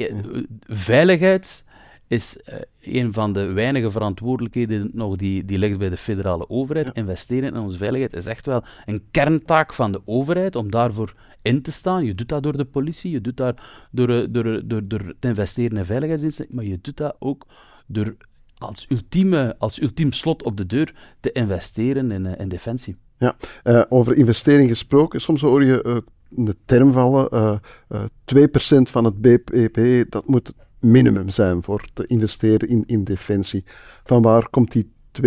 Veiligheid 0.67 1.65
is 2.11 2.39
uh, 2.49 2.55
een 2.81 3.13
van 3.13 3.33
de 3.33 3.53
weinige 3.53 3.91
verantwoordelijkheden 3.91 4.91
nog 4.93 5.17
die, 5.17 5.45
die 5.45 5.59
ligt 5.59 5.79
bij 5.79 5.89
de 5.89 5.97
federale 5.97 6.49
overheid. 6.49 6.91
Investeren 6.93 7.55
in 7.55 7.61
onze 7.61 7.79
veiligheid 7.79 8.17
is 8.17 8.27
echt 8.27 8.47
wel 8.47 8.65
een 8.87 9.03
kerntaak 9.11 9.73
van 9.73 9.93
de 9.93 10.01
overheid 10.05 10.57
om 10.57 10.71
daarvoor 10.71 11.15
in 11.43 11.63
te 11.63 11.73
staan. 11.73 12.05
Je 12.05 12.15
doet 12.15 12.29
dat 12.29 12.43
door 12.43 12.57
de 12.57 12.65
politie, 12.65 13.11
je 13.11 13.21
doet 13.21 13.37
dat 13.37 13.61
door, 13.91 14.09
eh, 14.09 14.27
door, 14.31 14.63
door, 14.65 14.89
door 14.89 15.15
te 15.19 15.29
investeren 15.29 15.79
in 15.79 15.85
veiligheidsdiensten, 15.85 16.47
maar 16.49 16.65
je 16.65 16.79
doet 16.83 16.97
dat 16.97 17.17
ook 17.19 17.47
door 17.87 18.17
als, 18.59 18.87
ultieme, 18.89 19.55
als 19.59 19.81
ultiem 19.81 20.13
slot 20.13 20.43
op 20.43 20.57
de 20.57 20.67
deur 20.67 20.95
te 21.21 21.33
investeren 21.33 22.11
in, 22.11 22.25
uh, 22.25 22.33
in 22.39 22.49
defensie. 22.49 22.97
Ja, 23.19 23.37
uh, 23.65 23.83
over 23.89 24.17
investering 24.17 24.69
gesproken, 24.69 25.21
soms 25.21 25.41
hoor 25.41 25.65
je 25.65 26.03
de 26.29 26.57
term 26.65 26.93
vallen, 26.93 27.61
2% 28.25 28.91
van 28.91 29.05
het 29.05 29.21
BPP, 29.21 30.11
dat 30.11 30.27
moet 30.27 30.53
minimum 30.81 31.31
zijn 31.31 31.63
voor 31.63 31.85
te 31.95 32.07
investeren 32.07 32.69
in, 32.69 32.83
in 32.87 33.05
defensie. 33.05 33.65
Van 34.05 34.23
waar 34.23 34.49
komt 34.49 34.73
die 34.73 34.93
2% 35.23 35.25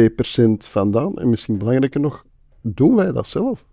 vandaan? 0.58 1.18
En 1.18 1.30
misschien 1.30 1.58
belangrijker 1.58 2.00
nog, 2.00 2.26
doen 2.62 2.96
wij 2.96 3.12
dat 3.12 3.28
zelf? 3.28 3.66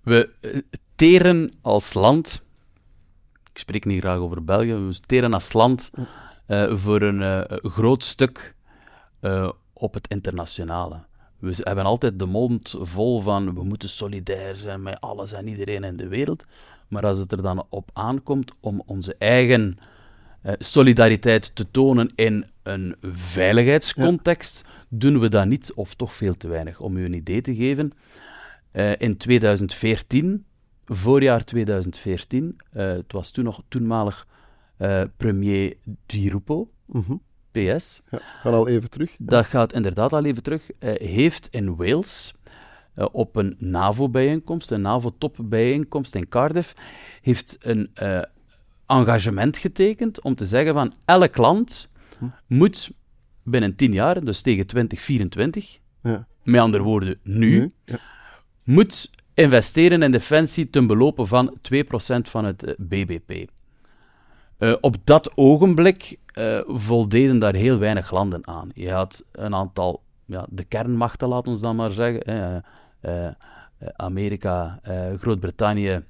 We 0.00 0.30
eh, 0.40 0.58
teren 0.94 1.52
als 1.60 1.94
land, 1.94 2.42
ik 3.52 3.58
spreek 3.58 3.84
niet 3.84 4.00
graag 4.00 4.18
over 4.18 4.44
België, 4.44 4.74
we 4.74 5.00
teren 5.06 5.32
als 5.32 5.52
land 5.52 5.90
uh, 6.48 6.76
voor 6.76 7.02
een 7.02 7.20
uh, 7.20 7.58
groot 7.62 8.04
stuk 8.04 8.54
op 9.72 9.94
het 9.94 10.08
internationale. 10.08 11.04
We 11.38 11.54
hebben 11.56 11.84
altijd 11.84 12.18
de 12.18 12.26
mond 12.26 12.74
vol 12.78 13.20
van 13.20 13.54
we 13.54 13.64
moeten 13.64 13.88
solidair 13.88 14.56
zijn 14.56 14.82
met 14.82 15.00
alles 15.00 15.32
en 15.32 15.48
iedereen 15.48 15.84
in 15.84 15.96
de 15.96 16.08
wereld. 16.08 16.44
Maar 16.92 17.06
als 17.06 17.18
het 17.18 17.32
er 17.32 17.42
dan 17.42 17.66
op 17.68 17.90
aankomt 17.92 18.52
om 18.60 18.82
onze 18.86 19.14
eigen 19.18 19.78
uh, 20.42 20.52
solidariteit 20.58 21.54
te 21.54 21.70
tonen 21.70 22.12
in 22.14 22.46
een 22.62 22.96
veiligheidscontext, 23.02 24.62
doen 24.88 25.20
we 25.20 25.28
dat 25.28 25.46
niet, 25.46 25.72
of 25.72 25.94
toch 25.94 26.14
veel 26.14 26.36
te 26.36 26.48
weinig. 26.48 26.80
Om 26.80 26.96
u 26.96 27.04
een 27.04 27.12
idee 27.12 27.40
te 27.40 27.54
geven, 27.54 27.92
uh, 28.72 28.92
in 28.98 29.16
2014, 29.16 30.44
voorjaar 30.84 31.44
2014, 31.44 32.56
uh, 32.72 32.90
eh, 32.90 32.96
het 32.96 33.12
was 33.12 33.30
toen 33.30 33.44
nog 33.44 33.62
toenmalig 33.68 34.26
premier 35.16 35.76
Di 36.06 36.30
Rupo, 36.30 36.68
mm 36.86 37.04
-hmm. 37.06 37.22
PS. 37.50 38.00
Ja, 38.10 38.18
gaat 38.18 38.52
al 38.52 38.68
even 38.68 38.90
terug. 38.90 39.14
Dat 39.18 39.46
gaat 39.46 39.72
inderdaad 39.72 40.12
al 40.12 40.24
even 40.24 40.42
terug. 40.42 40.70
heeft 40.78 41.48
in 41.50 41.76
Wales 41.76 42.34
uh, 42.96 43.06
op 43.12 43.36
een 43.36 43.56
NAVO-bijeenkomst, 43.58 44.70
een 44.70 44.80
NAVO-topbijeenkomst 44.80 46.14
in 46.14 46.28
Cardiff, 46.28 46.74
heeft 47.22 47.56
een 47.60 47.90
uh, 48.02 48.22
engagement 48.86 49.56
getekend 49.56 50.22
om 50.22 50.34
te 50.34 50.44
zeggen 50.44 50.74
van 50.74 50.94
elk 51.04 51.36
land 51.36 51.88
hm. 52.18 52.24
moet 52.46 52.90
binnen 53.42 53.74
10 53.74 53.92
jaar, 53.92 54.24
dus 54.24 54.42
tegen 54.42 54.66
2024, 54.66 55.78
ja. 56.02 56.26
met 56.42 56.60
andere 56.60 56.82
woorden 56.82 57.18
nu, 57.22 57.72
ja. 57.84 57.98
moet 58.64 59.10
investeren 59.34 60.02
in 60.02 60.10
defensie 60.10 60.70
ten 60.70 60.86
belopen 60.86 61.26
van 61.26 61.56
2% 61.74 61.76
van 62.22 62.44
het 62.44 62.66
uh, 62.66 62.74
BBP. 62.78 63.50
op 64.80 64.96
dat 65.04 65.36
ogenblik 65.36 66.16
voldeden 66.66 67.38
daar 67.38 67.54
heel 67.54 67.78
weinig 67.78 68.10
landen 68.10 68.46
aan. 68.46 68.70
Je 68.74 68.90
had 68.90 69.24
een 69.32 69.54
aantal, 69.54 70.02
ja, 70.24 70.46
de 70.48 70.64
kernmachten, 70.64 71.28
laat 71.28 71.48
ons 71.48 71.60
dan 71.60 71.76
maar 71.76 71.92
zeggen, 71.92 72.30
uh, 72.30 72.56
Amerika, 73.96 74.80
uh, 74.88 75.18
Groot-Brittannië, 75.18 76.02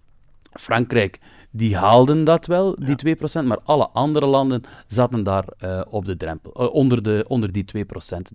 Frankrijk, 0.53 1.19
die 1.51 1.77
haalden 1.77 2.25
dat 2.25 2.47
wel, 2.47 2.77
die 2.79 3.17
2%, 3.17 3.21
maar 3.45 3.59
alle 3.65 3.89
andere 3.89 4.27
landen 4.27 4.63
zaten 4.87 5.23
daar 5.23 5.45
op 5.91 6.05
de 6.05 6.17
drempel, 6.17 6.51
onder, 6.51 7.03
de, 7.03 7.25
onder 7.29 7.53
die 7.53 7.65
2% 7.77 7.81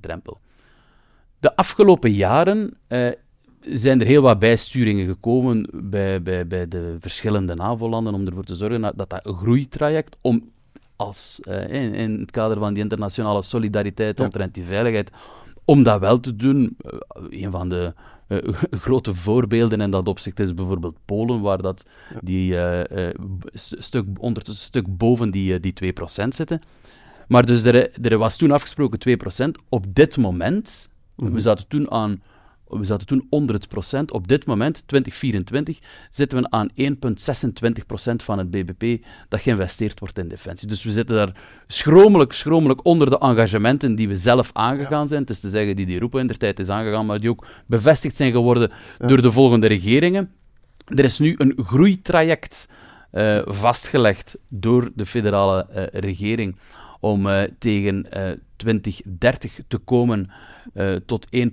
drempel. 0.01 0.39
De 1.39 1.55
afgelopen 1.55 2.11
jaren 2.11 2.77
zijn 3.61 4.01
er 4.01 4.07
heel 4.07 4.21
wat 4.21 4.39
bijsturingen 4.39 5.07
gekomen 5.07 5.69
bij, 5.73 6.21
bij, 6.21 6.47
bij 6.47 6.67
de 6.67 6.97
verschillende 6.99 7.55
NAVO-landen 7.55 8.13
om 8.13 8.27
ervoor 8.27 8.43
te 8.43 8.55
zorgen 8.55 8.81
dat 8.81 9.09
dat 9.09 9.19
groeitraject, 9.23 10.17
om 10.21 10.51
als, 10.95 11.39
in, 11.67 11.93
in, 11.93 12.19
het 12.19 12.31
kader 12.31 12.59
van 12.59 12.73
die 12.73 12.83
internationale 12.83 13.41
solidariteit 13.41 14.17
ja. 14.17 14.23
omtrent 14.25 14.53
die 14.53 14.63
veiligheid, 14.63 15.11
om 15.65 15.83
dat 15.83 15.99
wel 15.99 16.19
te 16.19 16.35
doen. 16.35 16.77
Een 17.29 17.51
van 17.51 17.69
de 17.69 17.93
uh, 18.27 18.37
grote 18.85 19.13
voorbeelden 19.13 19.81
in 19.81 19.91
dat 19.91 20.07
opzicht 20.07 20.39
is 20.39 20.53
bijvoorbeeld 20.53 20.97
Polen, 21.05 21.41
waar 21.41 21.61
dat 21.61 21.85
die 22.21 22.55
stuk, 23.53 24.05
ondertussen 24.19 24.65
stuk 24.65 24.97
boven 24.97 25.31
die, 25.31 25.59
die 25.59 25.73
2% 25.93 26.27
zitten. 26.27 26.61
Maar 27.27 27.45
dus 27.45 27.63
er, 27.63 28.05
er 28.05 28.17
was 28.17 28.37
toen 28.37 28.51
afgesproken 28.51 29.19
2%. 29.57 29.63
Op 29.69 29.85
dit 29.95 30.17
moment, 30.17 30.89
mm 31.15 31.25
-hmm. 31.25 31.35
we 31.35 31.39
zaten 31.39 31.67
toen 31.67 31.91
aan 31.91 32.21
we 32.69 32.83
zaten 32.83 33.07
toen 33.07 33.27
onder 33.29 33.55
het 33.55 33.67
procent. 33.67 34.11
Op 34.11 34.27
dit 34.27 34.45
moment, 34.45 34.83
2024, 34.87 35.79
zitten 36.09 36.41
we 36.41 36.49
aan 36.49 36.69
1,26 37.79 37.85
procent 37.87 38.23
van 38.23 38.37
het 38.37 38.51
bbp 38.51 39.05
dat 39.29 39.41
geïnvesteerd 39.41 39.99
wordt 39.99 40.17
in 40.17 40.27
defensie. 40.27 40.67
Dus 40.67 40.83
we 40.83 40.91
zitten 40.91 41.15
daar 41.15 41.35
schromelijk, 41.67 42.33
schromelijk 42.33 42.85
onder 42.85 43.09
de 43.09 43.19
engagementen 43.19 43.95
die 43.95 44.07
we 44.07 44.15
zelf 44.15 44.49
aangegaan 44.53 45.07
zijn. 45.07 45.21
Het 45.21 45.29
is 45.29 45.39
te 45.39 45.49
zeggen 45.49 45.75
die 45.75 45.85
die 45.85 45.99
roepen 45.99 46.19
in 46.19 46.27
de 46.27 46.37
tijd 46.37 46.59
is 46.59 46.69
aangegaan, 46.69 47.05
maar 47.05 47.19
die 47.19 47.29
ook 47.29 47.45
bevestigd 47.65 48.15
zijn 48.15 48.31
geworden 48.31 48.71
door 48.97 49.21
de 49.21 49.31
volgende 49.31 49.67
regeringen. 49.67 50.31
Er 50.85 51.03
is 51.03 51.19
nu 51.19 51.35
een 51.37 51.57
groeitraject 51.63 52.69
uh, 53.11 53.41
vastgelegd 53.45 54.37
door 54.47 54.91
de 54.95 55.05
federale 55.05 55.67
uh, 55.69 55.83
regering 55.91 56.55
om 56.99 57.27
uh, 57.27 57.43
tegen 57.59 58.05
2030 58.55 59.59
te 59.67 59.77
komen 59.77 60.29
uh, 60.73 60.95
tot 61.05 61.27
1,54, 61.35 61.41
1,55 61.41 61.49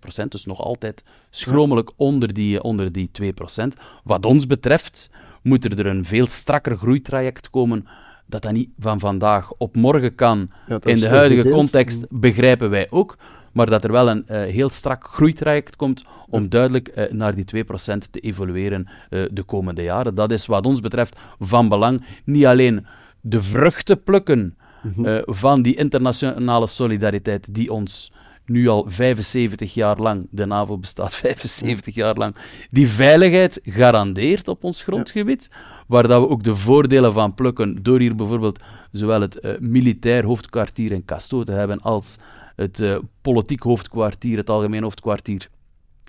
procent. 0.00 0.32
Dus 0.32 0.44
nog 0.44 0.60
altijd 0.60 1.04
schromelijk 1.30 1.90
onder 1.96 2.34
die, 2.34 2.62
onder 2.62 2.92
die 2.92 3.08
2 3.12 3.32
procent. 3.32 3.74
Wat 4.04 4.26
ons 4.26 4.46
betreft 4.46 5.10
moet 5.42 5.64
er 5.64 5.86
een 5.86 6.04
veel 6.04 6.26
strakker 6.26 6.76
groeitraject 6.76 7.50
komen 7.50 7.86
dat 8.26 8.42
dat 8.42 8.52
niet 8.52 8.70
van 8.78 9.00
vandaag 9.00 9.52
op 9.52 9.76
morgen 9.76 10.14
kan. 10.14 10.50
in 10.84 10.96
de 10.96 11.08
huidige 11.08 11.48
context 11.48 12.06
begrijpen 12.10 12.70
wij 12.70 12.86
ook. 12.90 13.16
Maar 13.52 13.66
dat 13.66 13.84
er 13.84 13.92
wel 13.92 14.08
een 14.08 14.24
uh, 14.28 14.42
heel 14.42 14.68
strak 14.68 15.08
groeitraject 15.08 15.76
komt 15.76 16.04
om 16.28 16.48
duidelijk 16.48 16.92
uh, 16.94 17.10
naar 17.10 17.34
die 17.34 17.64
2% 17.64 17.66
te 18.10 18.20
evolueren 18.20 18.88
uh, 19.10 19.24
de 19.30 19.42
komende 19.42 19.82
jaren. 19.82 20.14
Dat 20.14 20.30
is 20.30 20.46
wat 20.46 20.66
ons 20.66 20.80
betreft 20.80 21.16
van 21.38 21.68
belang. 21.68 22.04
Niet 22.24 22.46
alleen 22.46 22.86
de 23.24 23.42
vruchten 23.42 24.02
plukken 24.02 24.56
Mhm. 24.84 25.06
Eh, 25.06 25.22
van 25.24 25.62
die 25.62 25.74
internationale 25.74 26.66
solidariteit 26.66 27.54
die 27.54 27.72
ons 27.72 28.12
nu 28.46 28.68
al 28.68 28.84
75 28.86 29.74
jaar 29.74 29.96
lang, 29.96 30.26
de 30.30 30.46
NAVO 30.46 30.78
bestaat 30.78 31.16
75 31.24 31.94
jaar 31.94 32.14
lang, 32.14 32.34
die 32.70 32.88
veiligheid 32.88 33.60
garandeert 33.62 34.48
op 34.48 34.64
ons 34.64 34.82
grondgebied, 34.82 35.50
waar 35.86 36.08
dat 36.08 36.20
we 36.20 36.28
ook 36.28 36.42
de 36.42 36.56
voordelen 36.56 37.12
van 37.12 37.34
plukken 37.34 37.82
door 37.82 38.00
hier 38.00 38.14
bijvoorbeeld 38.14 38.62
zowel 38.92 39.20
het 39.20 39.38
uh, 39.42 39.58
militair 39.58 40.24
hoofdkwartier 40.24 40.92
in 40.92 41.04
Casto 41.04 41.44
te 41.44 41.52
hebben 41.52 41.80
als 41.80 42.18
het 42.56 42.78
uh, 42.78 42.98
politiek 43.20 43.62
hoofdkwartier, 43.62 44.36
het 44.36 44.50
algemeen 44.50 44.82
hoofdkwartier 44.82 45.48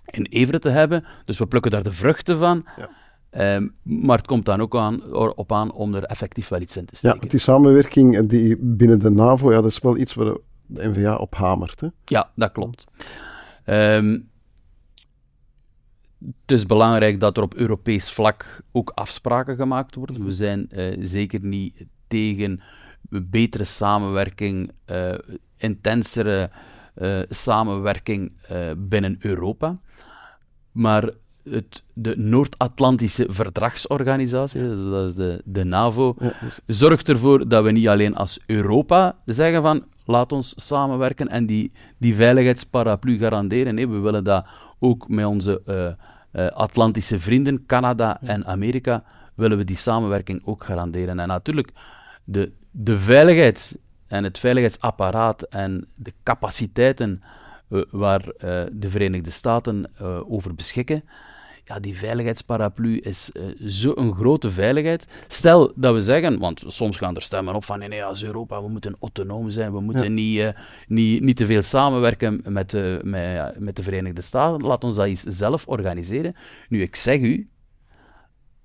in 0.06 0.26
Evere 0.26 0.60
te 0.60 0.70
hebben. 0.70 1.06
Dus 1.26 1.38
we 1.38 1.48
plukken 1.48 1.72
daar 1.72 1.84
de 1.84 1.92
vruchten 1.92 2.38
van. 2.38 2.66
Ja. 2.78 2.90
Um, 3.38 3.76
maar 3.82 4.18
het 4.18 4.28
komt 4.28 4.46
dan 4.46 4.62
ook 4.62 4.76
aan, 4.76 5.14
op 5.14 5.52
aan 5.52 5.74
om 5.74 5.96
er 5.96 6.04
effectief 6.04 6.48
wel 6.48 6.62
iets 6.62 6.78
in 6.78 6.86
te 6.86 6.96
steken. 6.96 7.20
Ja, 7.22 7.28
die 7.30 7.40
samenwerking 7.40 8.28
die 8.28 8.58
binnen 8.58 9.00
de 9.00 9.10
NAVO, 9.10 9.52
ja, 9.52 9.62
dat 9.62 9.72
is 9.72 9.80
wel 9.80 9.98
iets 9.98 10.14
waar 10.14 10.34
de 10.66 10.88
NVA 10.88 11.16
op 11.16 11.36
hamert. 11.36 11.82
Hè? 11.82 11.88
Ja, 12.06 12.32
dat 12.36 12.52
klopt. 12.52 12.86
Um, 13.66 14.30
het 16.20 16.52
is 16.52 16.66
belangrijk 16.66 17.20
dat 17.20 17.38
er 17.38 17.44
op 17.44 17.54
Europees 17.54 18.12
vlak 18.12 18.62
ook 18.72 18.92
afspraken 18.96 19.56
gemaakt 19.56 19.96
worden. 19.96 20.26
We 20.26 20.32
zijn 20.32 20.70
uh, 20.70 20.98
zeker 21.00 21.46
niet 21.46 21.86
tegen 22.08 22.62
betere 23.10 23.66
samenwerking, 23.66 24.72
uh, 24.92 25.14
intensere 25.58 26.50
uh, 26.96 27.22
samenwerking 27.30 28.32
binnen 28.78 29.16
Europa. 29.20 29.78
Maar 30.72 31.10
het, 31.50 31.84
de 31.94 32.14
Noord-Atlantische 32.18 33.26
Verdragsorganisatie, 33.30 34.62
dus 34.62 34.84
dat 34.84 35.08
is 35.08 35.16
de, 35.16 35.42
de 35.46 35.64
NAVO, 35.64 36.16
zorgt 36.66 37.10
ervoor 37.10 37.48
dat 37.48 37.64
we 37.64 37.72
niet 37.72 37.88
alleen 37.88 38.16
als 38.16 38.40
Europa 38.46 39.16
zeggen 39.26 39.62
van 39.62 39.84
laat 40.06 40.32
ons 40.32 40.54
samenwerken 40.56 41.28
en 41.28 41.46
die, 41.46 41.72
die 41.98 42.16
veiligheidsparaplu 42.16 43.18
garanderen. 43.18 43.76
Nee, 43.76 43.88
we 43.88 43.98
willen 43.98 44.24
dat 44.24 44.46
ook 44.80 45.08
met 45.08 45.26
onze 45.26 45.62
uh, 45.66 45.88
uh, 46.46 46.52
Atlantische 46.52 47.20
vrienden, 47.20 47.66
Canada 47.66 48.22
en 48.22 48.46
Amerika, 48.46 49.04
willen 49.34 49.58
we 49.58 49.64
die 49.64 49.76
samenwerking 49.76 50.42
ook 50.46 50.64
garanderen. 50.64 51.20
En 51.20 51.28
natuurlijk, 51.28 51.72
de, 52.24 52.52
de 52.72 53.00
veiligheid 53.00 53.78
en 54.08 54.24
het 54.24 54.40
veiligheidsapparaat 54.40 55.42
en 55.42 55.88
de 55.96 56.14
capaciteiten 56.24 57.22
uh, 57.70 57.82
waar 57.92 58.22
de 58.72 58.90
Verenigde 58.90 59.30
Staten 59.30 59.86
over 60.28 60.56
beschikken, 60.56 61.04
ja, 61.66 61.80
die 61.80 61.96
veiligheidsparaplu 61.98 62.98
is 62.98 63.30
uh, 63.34 63.44
zo'n 63.60 64.16
grote 64.16 64.52
veiligheid. 64.52 65.26
Stel 65.28 65.72
dat 65.76 65.94
we 65.94 66.02
zeggen, 66.02 66.40
want 66.40 66.64
soms 66.68 66.98
gaan 66.98 67.16
er 67.16 67.22
stemmen 67.22 67.56
op 67.56 67.64
van 67.64 67.80
nee, 67.80 67.88
nee 67.88 68.04
als 68.04 68.24
Europa, 68.24 68.62
we 68.62 68.70
moeten 68.70 68.96
autonoom 69.00 69.50
zijn, 69.50 69.72
we 69.72 69.80
moeten 69.80 70.14
niet, 70.14 70.38
uh, 70.38 70.50
niet, 70.88 71.22
niet 71.22 71.38
te 71.38 71.46
veel 71.46 71.62
samenwerken 71.62 72.42
met, 72.44 72.74
uh, 72.74 73.02
met, 73.02 73.60
met 73.60 73.76
de 73.76 73.84
Verenigde 73.84 74.22
Staten. 74.22 74.62
Laat 74.62 74.84
ons 74.84 74.96
dat 74.96 75.06
eens 75.06 75.24
zelf 75.24 75.68
organiseren. 75.68 76.36
Nu, 76.70 76.82
ik 76.82 76.96
zeg 76.96 77.20
u, 77.20 77.50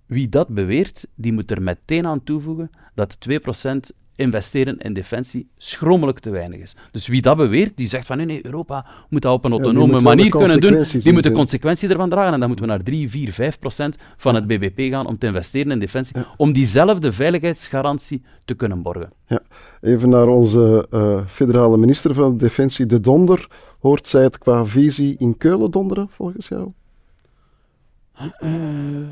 wie 0.06 0.28
dat 0.28 0.48
beweert, 0.48 1.06
die 1.14 1.32
moet 1.32 1.50
er 1.50 1.62
meteen 1.62 2.06
aan 2.06 2.24
toevoegen 2.24 2.70
dat 2.94 3.18
2% 3.30 3.96
investeren 4.20 4.78
in 4.78 4.92
defensie 4.92 5.48
schromelijk 5.56 6.18
te 6.18 6.30
weinig 6.30 6.60
is. 6.60 6.76
Dus 6.90 7.08
wie 7.08 7.22
dat 7.22 7.36
beweert, 7.36 7.76
die 7.76 7.88
zegt 7.88 8.06
van 8.06 8.16
nee, 8.16 8.26
nee 8.26 8.46
Europa 8.46 8.86
moet 9.08 9.22
dat 9.22 9.32
op 9.32 9.44
een 9.44 9.52
autonome 9.52 10.00
manier 10.00 10.30
kunnen 10.30 10.60
doen, 10.60 10.84
die 11.02 11.12
moet 11.12 11.22
de 11.22 11.32
consequentie 11.32 11.88
ervan 11.88 12.08
dragen. 12.08 12.32
En 12.32 12.38
dan 12.38 12.48
moeten 12.48 12.66
we 12.66 12.72
naar 12.72 12.82
3, 12.82 13.10
4, 13.10 13.32
5 13.32 13.58
procent 13.58 13.96
van 14.16 14.34
het 14.34 14.46
bbp 14.46 14.90
gaan 14.90 15.06
om 15.06 15.18
te 15.18 15.26
investeren 15.26 15.72
in 15.72 15.78
defensie, 15.78 16.16
om 16.36 16.52
diezelfde 16.52 17.12
veiligheidsgarantie 17.12 18.22
te 18.44 18.54
kunnen 18.54 18.82
borgen. 18.82 19.10
Ja. 19.26 19.40
Even 19.80 20.08
naar 20.08 20.26
onze 20.26 20.86
uh, 20.90 21.20
federale 21.26 21.76
minister 21.76 22.14
van 22.14 22.36
Defensie, 22.36 22.86
De 22.86 23.00
Donder. 23.00 23.48
Hoort 23.80 24.08
zij 24.08 24.22
het 24.22 24.38
qua 24.38 24.64
visie 24.64 25.14
in 25.18 25.36
Keulen 25.36 25.70
donderen, 25.70 26.06
volgens 26.10 26.48
jou? 26.48 26.72
Uh, 28.20 29.06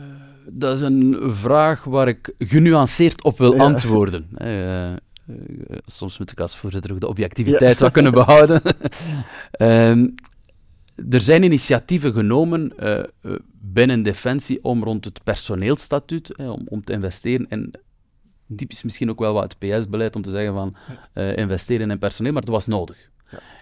dat 0.47 0.77
is 0.77 0.81
een 0.81 1.17
vraag 1.21 1.85
waar 1.85 2.09
ik 2.09 2.33
genuanceerd 2.39 3.25
op 3.25 3.39
wil 3.39 3.59
antwoorden. 3.59 4.29
Uh, 4.43 4.91
uh, 4.91 4.97
soms 5.87 6.19
moet 6.19 6.31
ik 6.31 6.41
als 6.41 6.57
voorzitter 6.57 6.93
ook 6.93 7.01
de 7.01 7.09
objectiviteit 7.09 7.79
ja. 7.79 7.89
kunnen 7.89 8.13
behouden. 8.13 8.63
um, 9.59 10.15
er 11.11 11.21
zijn 11.21 11.43
initiatieven 11.43 12.13
genomen 12.13 12.73
uh, 12.81 13.01
binnen 13.53 14.03
Defensie 14.03 14.65
om 14.65 14.85
rond 14.85 15.05
het 15.05 15.25
personeelstatuut, 15.25 16.37
om, 16.37 16.63
om 16.69 16.85
te 16.85 16.93
investeren 16.93 17.47
in 17.49 17.75
typisch 18.57 18.83
misschien 18.83 19.11
ook 19.11 19.19
wel 19.19 19.33
wat 19.33 19.43
het 19.43 19.59
PS-beleid 19.59 20.17
om 20.17 20.23
te 20.23 20.31
zeggen 20.31 20.53
van 20.53 20.77
investeren 21.37 21.91
in 21.91 21.99
personeel, 21.99 22.33
maar 22.33 22.43
het 22.43 22.51
was 22.51 22.67
nodig. 22.67 23.11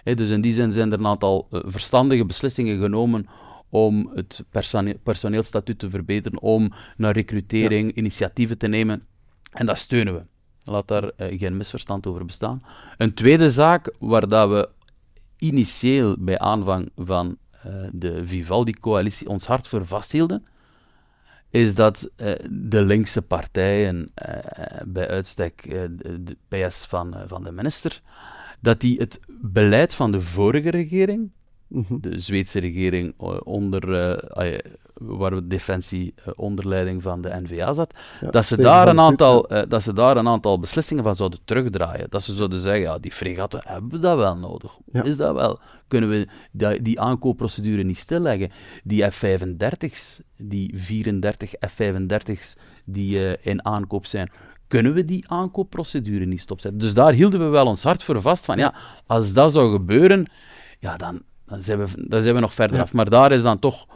Ja. 0.03 0.13
dus 0.13 0.29
in 0.29 0.41
die 0.41 0.53
zin 0.53 0.71
zijn 0.71 0.91
er 0.91 0.99
een 0.99 1.07
aantal 1.07 1.47
verstandige 1.49 2.25
beslissingen 2.25 2.81
genomen 2.81 3.27
om 3.69 4.11
het 4.13 4.43
personeelstatuut 5.03 5.79
te 5.79 5.89
verbeteren, 5.89 6.41
om 6.41 6.71
naar 6.97 7.13
recrutering 7.13 7.95
initiatieven 7.95 8.57
te 8.57 8.67
nemen. 8.67 9.05
En 9.51 9.65
dat 9.65 9.77
steunen 9.77 10.13
we. 10.13 10.21
Laat 10.71 10.87
daar 10.87 11.03
uh, 11.03 11.39
geen 11.39 11.57
misverstand 11.57 12.07
over 12.07 12.25
bestaan. 12.25 12.63
Een 12.97 13.13
tweede 13.13 13.49
zaak 13.49 13.93
waar 13.99 14.27
dat 14.27 14.49
we 14.49 14.69
initieel 15.37 16.15
bij 16.19 16.39
aanvang 16.39 16.89
van 16.95 17.37
uh, 17.65 17.87
de 17.91 18.25
Vivaldi-coalitie 18.25 19.29
ons 19.29 19.45
hart 19.45 19.67
voor 19.67 19.85
vasthielden, 19.85 20.45
is 21.49 21.75
dat 21.75 22.09
uh, 22.17 22.33
de 22.49 22.81
linkse 22.81 23.21
partijen, 23.21 24.11
bij 24.85 25.07
uitstek 25.07 25.63
de 26.19 26.37
PS 26.47 26.85
van, 26.85 27.15
van 27.25 27.43
de 27.43 27.51
minister, 27.51 28.01
dat 28.59 28.81
die 28.81 28.99
het 28.99 29.19
beleid 29.27 29.95
van 29.95 30.11
de 30.11 30.21
vorige 30.21 30.69
regering, 30.69 31.31
Mhm. 31.67 31.97
de 31.99 32.19
Zweedse 32.19 32.59
regering 32.59 33.13
eh, 33.19 33.37
onder, 33.43 33.89
uh, 33.89 34.57
waar 34.93 35.31
de 35.31 35.47
Defensie 35.47 36.13
onder 36.35 36.67
leiding 36.67 37.01
van 37.01 37.21
de 37.21 37.39
NVA 37.43 37.73
zat, 37.73 37.93
dat, 38.31 38.45
ze 38.45 38.57
daar 38.57 38.87
een 38.87 38.99
aantal, 38.99 39.49
dat 39.67 39.83
ze 39.83 39.93
daar 39.93 40.17
een 40.17 40.27
aantal 40.27 40.59
beslissingen 40.59 41.03
van 41.03 41.15
zouden 41.15 41.39
terugdraaien. 41.45 42.09
Dat 42.09 42.23
ze 42.23 42.33
zouden 42.33 42.59
zeggen, 42.59 42.81
ja, 42.81 42.97
die 42.97 43.11
fregatten 43.11 43.61
hebben 43.65 43.91
we 43.91 43.99
dat 43.99 44.17
wel 44.17 44.35
nodig. 44.35 44.77
Is 44.91 45.17
dat 45.17 45.33
wel? 45.33 45.59
Kunnen 45.87 46.09
we 46.09 46.27
die, 46.51 46.81
die 46.81 46.99
aankoopprocedure 46.99 47.83
niet 47.83 47.97
stilleggen? 47.97 48.51
Die 48.83 49.11
F-35's, 49.11 50.21
die 50.37 50.73
34 50.75 51.53
F-35's 51.59 52.55
die 52.85 53.39
in 53.41 53.65
aankoop 53.65 54.05
zijn, 54.05 54.31
kunnen 54.67 54.93
we 54.93 55.05
die 55.05 55.29
aankoopprocedure 55.29 56.25
niet 56.25 56.41
stopzetten. 56.41 56.79
Dus 56.79 56.93
daar 56.93 57.13
hielden 57.13 57.39
we 57.39 57.45
wel 57.45 57.65
ons 57.65 57.83
hart 57.83 58.03
voor 58.03 58.21
vast 58.21 58.45
van, 58.45 58.57
ja, 58.57 58.73
als 59.05 59.33
dat 59.33 59.53
zou 59.53 59.71
gebeuren, 59.71 60.25
ja, 60.79 60.97
dan, 60.97 61.21
dan, 61.47 61.61
zijn, 61.61 61.85
we, 61.85 62.07
dan 62.07 62.21
zijn 62.21 62.35
we 62.35 62.41
nog 62.41 62.53
verder 62.53 62.81
af. 62.81 62.93
Maar 62.93 63.09
daar 63.09 63.31
is 63.31 63.41
dan 63.41 63.59
toch... 63.59 63.87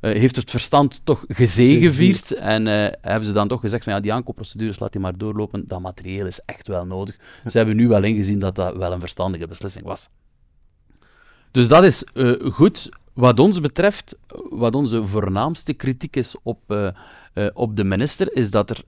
Uh, 0.00 0.12
heeft 0.12 0.36
het 0.36 0.50
verstand 0.50 1.00
toch 1.04 1.24
gezegevierd 1.28 2.32
en 2.32 2.66
uh, 2.66 2.72
hebben 3.00 3.24
ze 3.24 3.32
dan 3.32 3.48
toch 3.48 3.60
gezegd 3.60 3.84
van 3.84 3.92
ja, 3.92 4.00
die 4.00 4.12
aankoopprocedures 4.12 4.78
laat 4.78 4.92
die 4.92 5.00
maar 5.00 5.18
doorlopen, 5.18 5.64
dat 5.68 5.80
materieel 5.80 6.26
is 6.26 6.40
echt 6.44 6.68
wel 6.68 6.84
nodig. 6.84 7.16
Ze 7.46 7.56
hebben 7.56 7.76
nu 7.76 7.88
wel 7.88 8.02
ingezien 8.02 8.38
dat 8.38 8.54
dat 8.54 8.76
wel 8.76 8.92
een 8.92 9.00
verstandige 9.00 9.46
beslissing 9.46 9.84
was. 9.84 10.08
Dus 11.50 11.68
dat 11.68 11.84
is 11.84 12.06
uh, 12.14 12.32
goed. 12.52 12.88
Wat 13.12 13.40
ons 13.40 13.60
betreft, 13.60 14.18
wat 14.50 14.74
onze 14.74 15.04
voornaamste 15.04 15.72
kritiek 15.72 16.16
is 16.16 16.36
op 16.42 16.60
uh, 16.68 16.88
op 17.52 17.76
de 17.76 17.84
minister 17.84 18.36
is 18.36 18.50
dat 18.50 18.70
er 18.70 18.82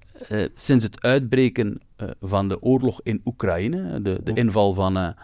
sinds 0.55 0.85
het 0.85 1.03
uitbreken 1.03 1.81
van 2.20 2.48
de 2.48 2.62
oorlog 2.62 3.00
in 3.03 3.20
Oekraïne, 3.24 4.03
de, 4.03 4.20
de 4.24 4.33
inval 4.33 4.74
van, 4.74 5.14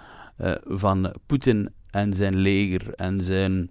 van 0.65 1.13
Poetin 1.27 1.71
en 1.91 2.15
zijn 2.15 2.37
leger 2.37 2.95
en 2.95 3.23
zijn 3.23 3.71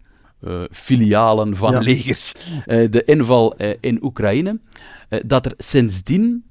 filialen 0.72 1.56
van 1.56 1.72
ja. 1.72 1.80
legers, 1.80 2.34
de 2.66 3.04
inval 3.06 3.56
in 3.80 4.04
Oekraïne, 4.04 4.60
dat 5.26 5.46
er 5.46 5.54
sindsdien 5.58 6.44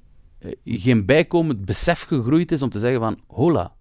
geen 0.63 1.05
bijkomend 1.05 1.65
besef 1.65 2.01
gegroeid 2.01 2.51
is 2.51 2.61
om 2.61 2.69
te 2.69 2.79
zeggen 2.79 2.99
van 2.99 3.19
hola, 3.27 3.73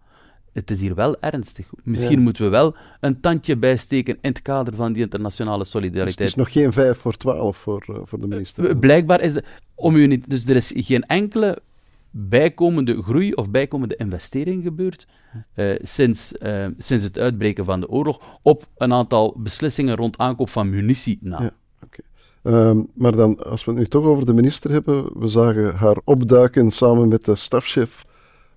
het 0.53 0.71
is 0.71 0.81
hier 0.81 0.95
wel 0.95 1.21
ernstig. 1.21 1.67
Misschien 1.83 2.21
moeten 2.21 2.45
we 2.45 2.51
wel 2.51 2.77
een 3.01 3.21
tandje 3.21 3.57
bijsteken 3.57 4.19
in 4.21 4.31
het 4.31 4.43
kader 4.43 4.75
van 4.75 4.93
die 4.93 5.03
internationale 5.03 5.65
solidariteit. 5.65 6.17
Dus 6.17 6.27
het 6.27 6.37
is 6.37 6.45
nog 6.45 6.53
geen 6.53 6.73
5 6.73 6.99
voor 6.99 7.17
12 7.17 7.57
voor, 7.57 8.03
voor 8.05 8.21
de 8.21 8.27
minister. 8.27 8.77
Blijkbaar 8.77 9.21
is 9.21 9.35
het, 9.35 9.45
om 9.75 9.97
u 9.97 10.07
niet, 10.07 10.31
dus 10.31 10.47
er 10.47 10.57
is 10.57 10.73
geen 10.75 11.03
enkele 11.03 11.59
bijkomende 12.21 13.03
groei 13.03 13.33
of 13.33 13.51
bijkomende 13.51 13.97
investering 13.97 14.63
gebeurd 14.63 15.07
uh, 15.55 15.75
sinds, 15.79 16.35
sinds 16.77 17.05
het 17.05 17.19
uitbreken 17.19 17.65
van 17.65 17.81
de 17.81 17.89
oorlog 17.89 18.39
op 18.43 18.67
een 18.77 18.93
aantal 18.93 19.35
beslissingen 19.39 19.97
rond 19.97 20.19
aankoop 20.19 20.49
van 20.49 20.71
munitie 20.71 21.19
na. 21.21 21.43
Ja, 21.43 21.51
okay. 21.85 22.69
um, 22.69 22.91
maar 22.95 23.13
dan, 23.13 23.45
als 23.45 23.65
we 23.65 23.71
het 23.71 23.81
nu 23.81 23.87
toch 23.87 24.05
over 24.05 24.27
de 24.27 24.33
minister 24.33 24.71
hebben, 24.71 25.19
we 25.19 25.27
zagen 25.27 25.75
haar 25.75 25.97
opduiken 26.05 26.71
samen 26.71 27.09
met 27.09 27.25
de 27.25 27.35
stafchef 27.35 28.05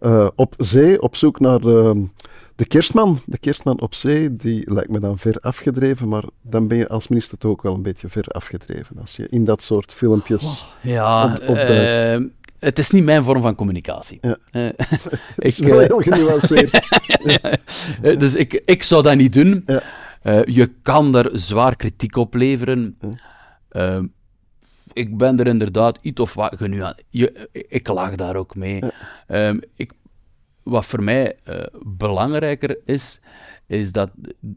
uh, 0.02 0.28
op 0.36 0.56
zee 0.58 1.02
op 1.02 1.16
zoek 1.16 1.40
naar 1.40 1.60
de, 1.60 2.08
de 2.56 2.66
kerstman. 2.66 3.18
De 3.26 3.38
kerstman 3.38 3.82
op 3.82 3.94
zee, 3.94 4.36
die 4.36 4.74
lijkt 4.74 4.90
me 4.90 5.00
dan 5.00 5.18
ver 5.18 5.38
afgedreven, 5.40 6.08
maar 6.08 6.24
dan 6.42 6.68
ben 6.68 6.78
je 6.78 6.88
als 6.88 7.08
minister 7.08 7.38
toch 7.38 7.52
ook 7.52 7.62
wel 7.62 7.74
een 7.74 7.82
beetje 7.82 8.10
ver 8.10 8.28
afgedreven 8.28 9.00
als 9.00 9.16
je 9.16 9.28
in 9.30 9.46
dat 9.46 9.62
soort 9.62 9.94
filmpjes 9.94 10.44
oh, 10.44 10.84
ja, 10.92 11.26
op, 11.26 11.50
opduikt. 11.50 12.32
Het 12.62 12.80
is 12.80 12.92
niet 12.92 13.04
mijn 13.04 13.24
vorm 13.24 13.42
van 13.42 13.56
communicatie. 13.56 14.18
Ja. 14.22 14.38
Uh, 14.56 14.66
ik, 15.36 15.46
is 15.46 15.60
wel 15.60 15.80
heel 15.80 16.00
genuanceerd. 16.00 16.80
ja. 18.02 18.16
dus 18.16 18.36
ik, 18.36 18.54
ik 18.54 18.84
zou 18.84 19.04
dat 19.04 19.16
niet 19.16 19.34
doen. 19.34 19.64
Ja. 19.66 20.44
je 20.46 20.72
kan 20.82 21.16
er 21.16 21.30
zwaar 21.34 21.76
kritiek 21.76 22.16
op 22.16 22.34
leveren. 22.34 22.98
Ehm, 23.70 24.06
ik 24.94 25.18
ben 25.18 25.40
er 25.40 25.48
inderdaad 25.48 26.00
iets 26.02 26.22
of 26.22 26.34
wat 26.34 26.56
genuanceerd. 26.58 27.08
Je, 27.10 27.50
ik 27.52 27.88
lag 27.88 28.16
daar 28.16 28.36
ook 28.36 28.56
mee. 28.56 28.84
Um, 29.28 29.62
ik, 29.76 29.92
wat 30.64 30.86
voor 30.86 31.04
mij 31.04 31.36
belangrijker 31.86 32.78
is, 32.86 33.20
is 33.68 33.92
dat 33.92 34.12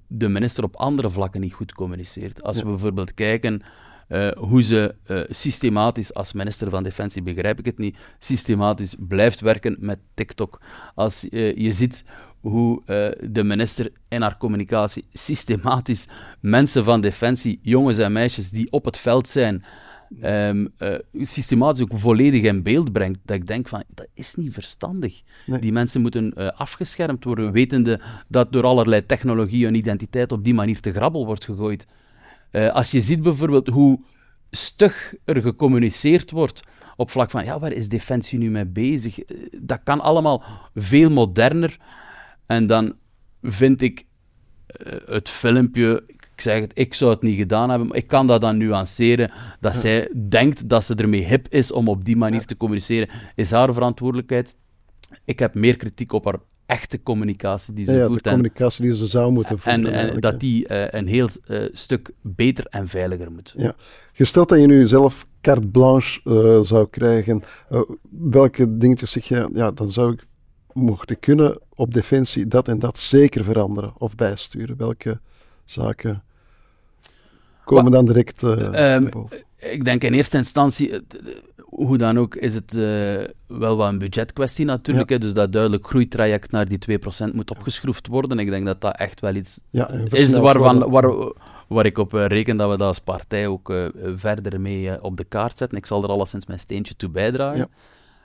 de 0.06 0.28
minister 0.28 0.64
op 0.64 0.76
andere 0.76 1.10
vlakken 1.10 1.40
niet 1.40 1.54
goed 1.54 1.72
communiceert. 1.72 2.42
Als 2.42 2.58
we 2.58 2.68
bijvoorbeeld 2.68 3.14
kijken 3.14 3.62
uh, 4.08 4.30
hoe 4.32 4.62
ze 4.62 4.94
uh, 5.06 5.20
systematisch, 5.28 6.14
als 6.14 6.32
minister 6.32 6.70
van 6.70 6.82
Defensie 6.82 7.22
begrijp 7.22 7.58
ik 7.58 7.64
het 7.64 7.78
niet, 7.78 7.96
systematisch 8.18 8.94
blijft 8.98 9.40
werken 9.40 9.76
met 9.80 9.98
TikTok. 10.14 10.60
Als 10.94 11.20
je 11.30 11.72
ziet 11.72 12.04
hoe 12.40 12.82
de 13.30 13.44
minister 13.44 13.92
in 14.08 14.22
haar 14.22 14.38
communicatie 14.38 15.04
systematisch 15.12 16.08
mensen 16.40 16.84
van 16.84 17.00
Defensie, 17.00 17.58
jongens 17.62 17.98
en 17.98 18.12
meisjes 18.12 18.50
die 18.50 18.72
op 18.72 18.84
het 18.84 18.98
veld 18.98 19.28
zijn, 19.28 19.64
um, 20.22 20.68
uh, 20.78 20.94
systematisch 21.12 21.82
ook 21.82 21.98
volledig 21.98 22.42
in 22.42 22.62
beeld 22.62 22.92
brengt, 22.92 23.18
dat 23.24 23.36
ik 23.36 23.46
denk 23.46 23.68
van, 23.68 23.82
dat 23.88 24.06
is 24.14 24.34
niet 24.34 24.52
verstandig. 24.52 25.22
Die 25.60 25.72
mensen 25.72 26.00
moeten 26.00 26.32
uh, 26.36 26.48
afgeschermd 26.48 27.24
worden, 27.24 27.52
wetende 27.52 28.00
dat 28.28 28.52
door 28.52 28.64
allerlei 28.64 29.06
technologie 29.06 29.64
hun 29.64 29.74
identiteit 29.74 30.32
op 30.32 30.44
die 30.44 30.54
manier 30.54 30.80
te 30.80 30.92
grabbel 30.92 31.26
wordt 31.26 31.44
gegooid. 31.44 31.86
Uh, 32.54 32.72
als 32.72 32.90
je 32.90 33.00
ziet 33.00 33.22
bijvoorbeeld 33.22 33.68
hoe 33.68 34.00
stug 34.50 35.14
er 35.24 35.42
gecommuniceerd 35.42 36.30
wordt 36.30 36.62
op 36.96 37.10
vlak 37.10 37.30
van, 37.30 37.44
ja, 37.44 37.58
waar 37.58 37.72
is 37.72 37.88
Defensie 37.88 38.38
nu 38.38 38.50
mee 38.50 38.66
bezig? 38.66 39.18
Dat 39.60 39.80
kan 39.84 40.00
allemaal 40.00 40.42
veel 40.74 41.10
moderner. 41.10 41.76
En 42.46 42.66
dan 42.66 42.94
vind 43.42 43.82
ik 43.82 44.04
het 45.04 45.28
filmpje, 45.28 46.04
ik 46.06 46.40
zeg 46.40 46.60
het, 46.60 46.72
ik 46.74 46.94
zou 46.94 47.10
het 47.10 47.22
niet 47.22 47.36
gedaan 47.36 47.70
hebben, 47.70 47.88
maar 47.88 47.96
ik 47.96 48.06
kan 48.06 48.26
dat 48.26 48.40
dan 48.40 48.56
nuanceren. 48.56 49.30
Dat 49.60 49.76
zij 49.76 50.10
denkt 50.28 50.68
dat 50.68 50.84
ze 50.84 50.94
ermee 50.94 51.24
hip 51.24 51.48
is 51.48 51.72
om 51.72 51.88
op 51.88 52.04
die 52.04 52.16
manier 52.16 52.44
te 52.44 52.56
communiceren, 52.56 53.08
is 53.34 53.50
haar 53.50 53.72
verantwoordelijkheid. 53.72 54.56
Ik 55.24 55.38
heb 55.38 55.54
meer 55.54 55.76
kritiek 55.76 56.12
op 56.12 56.24
haar 56.24 56.38
echte 56.66 57.02
communicatie 57.02 57.74
die 57.74 57.84
ze 57.84 57.92
ja, 57.92 58.06
voert. 58.06 58.24
De 58.24 58.30
communicatie 58.30 58.84
die 58.84 58.96
ze 58.96 59.06
zou 59.06 59.32
moeten 59.32 59.58
voeren. 59.58 59.92
En, 59.92 60.12
en 60.12 60.20
dat 60.20 60.40
die 60.40 60.68
uh, 60.68 60.86
een 60.90 61.06
heel 61.06 61.28
uh, 61.46 61.68
stuk 61.72 62.10
beter 62.20 62.66
en 62.66 62.88
veiliger 62.88 63.32
moet. 63.32 63.54
Ja. 63.56 63.74
Gesteld 64.12 64.48
dat 64.48 64.60
je 64.60 64.66
nu 64.66 64.86
zelf 64.86 65.26
carte 65.40 65.66
blanche 65.66 66.20
uh, 66.24 66.60
zou 66.60 66.88
krijgen, 66.90 67.42
welke 68.10 68.76
dingetjes 68.76 69.10
zeg 69.10 69.24
je, 69.24 69.48
ja, 69.52 69.70
dan 69.70 69.92
zou 69.92 70.12
ik, 70.12 70.26
mocht 70.72 71.10
ik 71.10 71.20
kunnen, 71.20 71.58
op 71.74 71.94
defensie 71.94 72.48
dat 72.48 72.68
en 72.68 72.78
dat 72.78 72.98
zeker 72.98 73.44
veranderen 73.44 73.92
of 73.98 74.14
bijsturen? 74.14 74.76
Welke 74.76 75.20
zaken 75.64 76.22
komen 77.64 77.92
dan 77.92 78.04
direct 78.04 78.42
uh, 78.42 78.98
boven? 79.10 79.44
Ik 79.70 79.84
denk 79.84 80.04
in 80.04 80.12
eerste 80.12 80.36
instantie, 80.36 80.90
eh, 80.90 81.00
hoe 81.56 81.98
dan 81.98 82.18
ook, 82.18 82.34
is 82.34 82.54
het 82.54 82.74
uh, 82.74 82.82
wel 83.46 83.76
wat 83.76 83.88
een 83.88 83.98
budgetkwestie 83.98 84.64
natuurlijk. 84.64 85.08
Ja. 85.08 85.14
Hè, 85.14 85.20
dus 85.20 85.34
dat 85.34 85.52
duidelijk 85.52 85.86
groeitraject 85.86 86.50
naar 86.50 86.68
die 86.68 86.98
2% 87.30 87.34
moet 87.34 87.50
opgeschroefd 87.50 88.06
worden. 88.06 88.38
Ik 88.38 88.50
denk 88.50 88.66
dat 88.66 88.80
dat 88.80 88.96
echt 88.96 89.20
wel 89.20 89.34
iets 89.34 89.60
ja, 89.70 89.90
is 90.08 90.36
waarvan, 90.36 90.90
waar, 90.90 91.32
waar 91.68 91.86
ik 91.86 91.98
op 91.98 92.12
reken 92.12 92.56
dat 92.56 92.70
we 92.70 92.76
dat 92.76 92.86
als 92.86 92.98
partij 92.98 93.46
ook 93.46 93.70
uh, 93.70 93.86
verder 94.16 94.60
mee 94.60 95.02
op 95.02 95.16
de 95.16 95.24
kaart 95.24 95.58
zetten. 95.58 95.78
Ik 95.78 95.86
zal 95.86 96.02
er 96.02 96.08
alleszins 96.08 96.46
mijn 96.46 96.58
steentje 96.58 96.96
toe 96.96 97.08
bijdragen. 97.08 97.68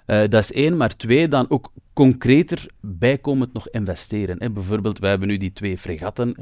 Ja. 0.05 0.27
Dat 0.27 0.43
is 0.43 0.51
één, 0.51 0.77
maar 0.77 0.95
twee, 0.95 1.27
dan 1.27 1.45
ook 1.49 1.71
concreter 1.93 2.65
bijkomend 2.79 3.53
nog 3.53 3.69
investeren. 3.69 4.35
Hè. 4.39 4.51
Bijvoorbeeld, 4.51 4.99
wij 4.99 5.09
hebben 5.09 5.27
nu 5.27 5.37
die 5.37 5.53
twee 5.53 5.77
fregatten 5.77 6.35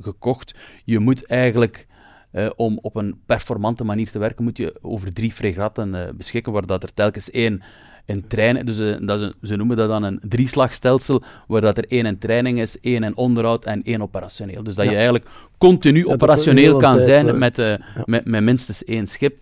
gekocht. 0.00 0.54
Je 0.84 0.98
moet 0.98 1.26
eigenlijk, 1.26 1.86
uh, 2.34 2.50
om 2.56 2.78
op 2.82 2.96
een 2.96 3.20
performante 3.26 3.84
manier 3.84 4.10
te 4.10 4.18
werken, 4.18 4.44
moet 4.44 4.56
je 4.56 4.78
over 4.82 5.12
drie 5.12 5.32
fregatten 5.32 6.14
beschikken, 6.16 6.52
waar 6.52 6.66
dat 6.66 6.82
er 6.82 6.94
telkens 6.94 7.30
één 7.30 7.62
in 8.06 8.26
training, 8.26 8.66
dus 8.66 8.76
dat 9.06 9.20
is, 9.20 9.32
ze 9.42 9.56
noemen 9.56 9.76
dat 9.76 9.88
dan 9.88 10.02
een 10.02 10.20
drieslagstelsel, 10.28 11.22
waar 11.46 11.60
dat 11.60 11.78
er 11.78 11.84
één 11.88 12.06
in 12.06 12.18
training 12.18 12.60
is, 12.60 12.80
één 12.80 13.02
in 13.02 13.16
onderhoud 13.16 13.64
en 13.64 13.82
één 13.82 14.02
operationeel. 14.02 14.62
Dus 14.62 14.74
dat 14.74 14.84
ja. 14.84 14.90
je 14.90 14.96
eigenlijk 14.96 15.26
continu 15.58 16.06
ja, 16.06 16.12
operationeel 16.12 16.76
kan 16.76 16.92
tijd, 16.92 17.04
zijn 17.04 17.38
met, 17.38 17.56
ja. 17.56 17.78
met, 18.04 18.24
met 18.24 18.42
minstens 18.42 18.84
één 18.84 19.06
schip. 19.06 19.36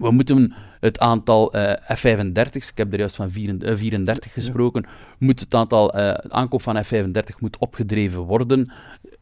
We 0.00 0.10
moeten 0.10 0.54
het 0.80 0.98
aantal 0.98 1.56
uh, 1.56 1.72
F-35's, 1.72 2.70
ik 2.70 2.76
heb 2.76 2.92
er 2.92 2.98
juist 2.98 3.16
van 3.16 3.30
34, 3.30 3.78
34 3.78 4.32
gesproken, 4.32 4.86
moet 5.18 5.40
het 5.40 5.54
aantal 5.54 5.96
uh, 5.96 6.10
aankoop 6.12 6.62
van 6.62 6.84
F-35 6.84 7.38
moet 7.38 7.58
opgedreven 7.58 8.22
worden. 8.22 8.70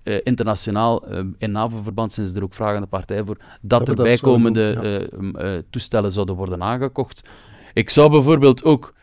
Uh, 0.04 0.16
internationaal, 0.22 1.04
in 1.38 1.52
NAVO-verband 1.52 2.12
zijn 2.12 2.26
ze 2.26 2.36
er 2.36 2.42
ook 2.42 2.54
vragende 2.54 2.86
partij 2.86 3.24
voor, 3.24 3.36
dat, 3.60 3.86
dat 3.86 3.88
er 3.88 4.04
bijkomende 4.04 5.10
ja. 5.32 5.62
toestellen 5.70 6.12
zouden 6.12 6.34
worden 6.34 6.62
aangekocht. 6.62 7.28
Ik 7.74 7.90
zou 7.90 8.10
bijvoorbeeld 8.10 8.64
ook... 8.64 8.94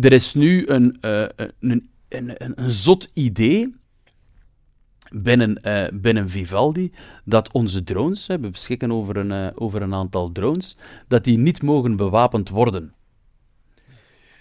er 0.00 0.12
is 0.12 0.34
nu 0.34 0.66
een, 0.66 0.96
een, 1.00 1.50
een, 1.60 1.88
een, 2.08 2.52
een 2.54 2.70
zot 2.70 3.10
idee 3.12 3.74
binnen, 5.22 5.58
uh, 5.62 5.84
binnen 5.92 6.28
Vivaldi 6.28 6.92
dat 7.24 7.52
onze 7.52 7.84
drones, 7.84 8.26
we 8.26 8.38
beschikken 8.38 8.92
over 8.92 9.16
een, 9.16 9.30
uh, 9.30 9.46
over 9.54 9.82
een 9.82 9.94
aantal 9.94 10.32
drones, 10.32 10.76
dat 11.08 11.24
die 11.24 11.38
niet 11.38 11.62
mogen 11.62 11.96
bewapend 11.96 12.48
worden. 12.48 12.92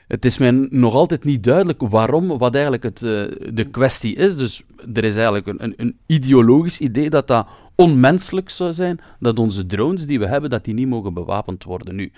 het 0.07 0.25
is 0.25 0.37
mij 0.37 0.51
nog 0.69 0.93
altijd 0.93 1.23
niet 1.23 1.43
duidelijk 1.43 1.81
waarom, 1.81 2.27
wat 2.27 2.53
eigenlijk 2.53 2.83
het, 2.83 3.01
uh, 3.01 3.31
de 3.53 3.67
kwestie 3.71 4.15
is. 4.15 4.37
Dus 4.37 4.63
er 4.93 5.03
is 5.03 5.15
eigenlijk 5.15 5.47
een, 5.47 5.63
een, 5.63 5.73
een, 5.77 5.97
ideologisch 6.05 6.79
idee 6.79 7.09
dat 7.09 7.27
dat 7.27 7.47
onmenselijk 7.75 8.49
zou 8.49 8.73
zijn, 8.73 8.99
dat 9.19 9.39
onze 9.39 9.65
drones 9.65 10.05
die 10.05 10.19
we 10.19 10.27
hebben, 10.27 10.49
dat 10.49 10.63
die 10.65 10.73
niet 10.73 10.87
mogen 10.87 11.13
bewapend 11.13 11.63
worden. 11.63 11.95
Nu, 11.95 12.11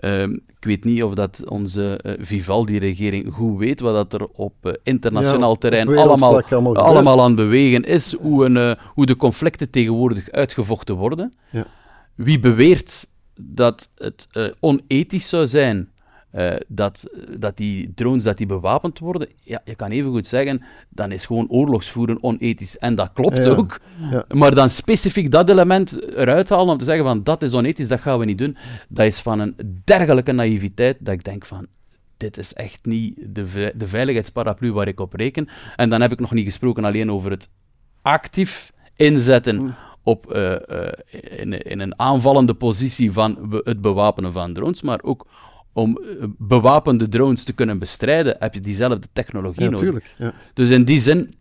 uh, 0.00 0.22
ik 0.22 0.64
weet 0.64 0.84
niet 0.84 1.02
of 1.02 1.14
dat 1.14 1.48
onze 1.48 2.00
uh, 2.02 2.12
Vivaldi-regering 2.18 3.32
goed 3.32 3.58
weet 3.58 3.80
wat 3.80 4.10
dat 4.10 4.20
er 4.20 4.26
op 4.26 4.54
uh, 4.62 4.72
internationaal 4.82 5.50
ja, 5.50 5.56
terrein 5.56 5.88
allemaal, 5.88 6.42
allemaal, 6.42 6.76
allemaal, 6.76 7.22
aan 7.22 7.34
bewegen 7.34 7.84
is, 7.84 8.12
hoe, 8.12 8.44
een, 8.44 8.76
hoe 8.94 9.06
de 9.06 9.16
conflicten 9.16 9.70
tegenwoordig 9.70 10.30
uitgevochten 10.30 10.94
worden. 10.94 11.34
Ja. 11.50 11.66
Wie 12.14 12.40
beweert 12.40 13.06
dat 13.40 13.90
het 13.94 14.28
onethisch 14.60 15.28
zou 15.28 15.46
zijn 15.46 15.90
uh, 16.34 16.54
dat, 16.68 17.08
dat 17.38 17.56
die 17.56 17.92
drones 17.94 18.22
dat 18.22 18.36
die 18.36 18.46
bewapend 18.46 18.98
worden, 18.98 19.28
ja, 19.42 19.60
je 19.64 19.74
kan 19.74 19.90
even 19.90 20.10
goed 20.10 20.26
zeggen, 20.26 20.62
dan 20.88 21.12
is 21.12 21.26
gewoon 21.26 21.48
oorlogsvoeren 21.48 22.22
onethisch. 22.22 22.78
En 22.78 22.94
dat 22.94 23.10
klopt 23.12 23.46
ook. 23.46 23.80
Ja. 24.10 24.24
Maar 24.28 24.54
dan 24.54 24.70
specifiek 24.70 25.30
dat 25.30 25.48
element 25.48 26.02
eruit 26.16 26.48
halen 26.48 26.68
om 26.68 26.78
te 26.78 26.84
zeggen 26.84 27.04
van 27.04 27.22
dat 27.22 27.42
is 27.42 27.54
onethisch, 27.54 27.88
dat 27.88 28.00
gaan 28.00 28.18
we 28.18 28.24
niet 28.24 28.38
doen, 28.38 28.56
dat 28.88 29.06
is 29.06 29.20
van 29.20 29.38
een 29.38 29.80
dergelijke 29.84 30.32
naïviteit 30.32 30.96
dat 31.00 31.14
ik 31.14 31.24
denk 31.24 31.44
van 31.44 31.66
dit 32.18 32.38
is 32.38 32.54
echt 32.54 32.86
niet 32.86 33.14
de, 33.34 33.72
de 33.76 33.86
veiligheidsparaplu 33.86 34.72
waar 34.72 34.88
ik 34.88 35.00
op 35.00 35.12
reken. 35.12 35.48
En 35.76 35.88
dan 35.90 36.00
heb 36.00 36.12
ik 36.12 36.20
nog 36.20 36.32
niet 36.32 36.44
gesproken 36.44 36.84
alleen 36.84 37.12
over 37.12 37.30
het 37.30 37.48
actief 38.02 38.72
inzetten 38.96 39.62
mm. 39.62 39.74
op, 40.02 40.34
uh, 40.34 40.50
uh, 40.50 40.88
in, 41.10 41.62
in, 41.62 41.80
een 41.80 41.98
aanvallende 41.98 42.54
positie 42.54 43.12
van 43.12 43.60
het 43.64 43.80
bewapenen 43.80 44.32
van 44.32 44.52
drones, 44.52 44.82
maar 44.82 45.02
ook 45.02 45.26
om 45.78 45.96
eh, 45.96 46.24
bewapende 46.38 47.08
drones 47.08 47.44
te 47.44 47.52
kunnen 47.52 47.78
bestrijden, 47.78 48.36
heb 48.38 48.54
je 48.54 48.60
diezelfde 48.60 49.06
technologie 49.12 49.64
ja, 49.64 49.70
nodig. 49.70 50.04
ja. 50.16 50.32
Dus 50.54 50.70
in 50.70 50.84
die 50.84 51.00
zin 51.00 51.34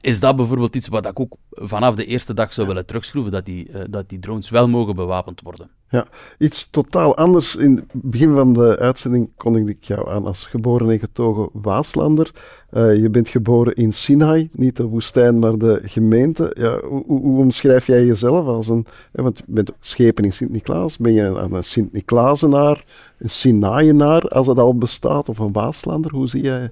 is 0.00 0.20
dat 0.20 0.36
bijvoorbeeld 0.36 0.76
iets 0.76 0.88
wat 0.88 1.06
ik 1.06 1.20
ook 1.20 1.36
vanaf 1.50 1.94
de 1.94 2.04
eerste 2.04 2.34
dag 2.34 2.52
zou 2.52 2.66
willen 2.66 2.86
terugschroeven, 2.86 3.32
dat 3.32 3.44
die, 3.44 3.68
uh, 3.68 3.80
dat 3.90 4.08
die 4.08 4.18
drones 4.18 4.50
wel 4.50 4.68
mogen 4.68 4.94
bewapend 4.94 5.40
worden. 5.40 5.70
Ja, 5.88 6.06
iets 6.38 6.68
totaal 6.70 7.16
anders. 7.16 7.56
In 7.56 7.76
het 7.76 8.02
begin 8.02 8.34
van 8.34 8.52
de 8.52 8.78
uitzending 8.78 9.30
kondigde 9.36 9.70
ik 9.70 9.84
jou 9.84 10.10
aan 10.10 10.26
als 10.26 10.46
geboren 10.46 10.90
en 10.90 10.98
getogen 10.98 11.48
Waaslander. 11.52 12.30
Uh, 12.72 12.96
je 12.96 13.10
bent 13.10 13.28
geboren 13.28 13.74
in 13.74 13.92
Sinai, 13.92 14.48
niet 14.52 14.76
de 14.76 14.84
woestijn, 14.84 15.38
maar 15.38 15.58
de 15.58 15.80
gemeente. 15.84 16.56
Ja, 16.58 16.80
hoe, 16.80 17.04
hoe 17.06 17.38
omschrijf 17.38 17.86
jij 17.86 18.04
jezelf 18.04 18.46
als 18.46 18.68
een... 18.68 18.86
want 19.12 19.38
je 19.38 19.44
bent 19.46 19.72
schepen 19.80 20.24
in 20.24 20.32
Sint-Niklaas. 20.32 20.96
Ben 20.96 21.12
je 21.12 21.22
een, 21.22 21.54
een 21.54 21.64
Sint-Niklaasenaar, 21.64 22.84
een 23.18 23.30
Sinaienaar, 23.30 24.22
als 24.22 24.46
het 24.46 24.58
al 24.58 24.78
bestaat, 24.78 25.28
of 25.28 25.38
een 25.38 25.52
Waaslander? 25.52 26.10
Hoe 26.10 26.28
zie 26.28 26.42
jij 26.42 26.70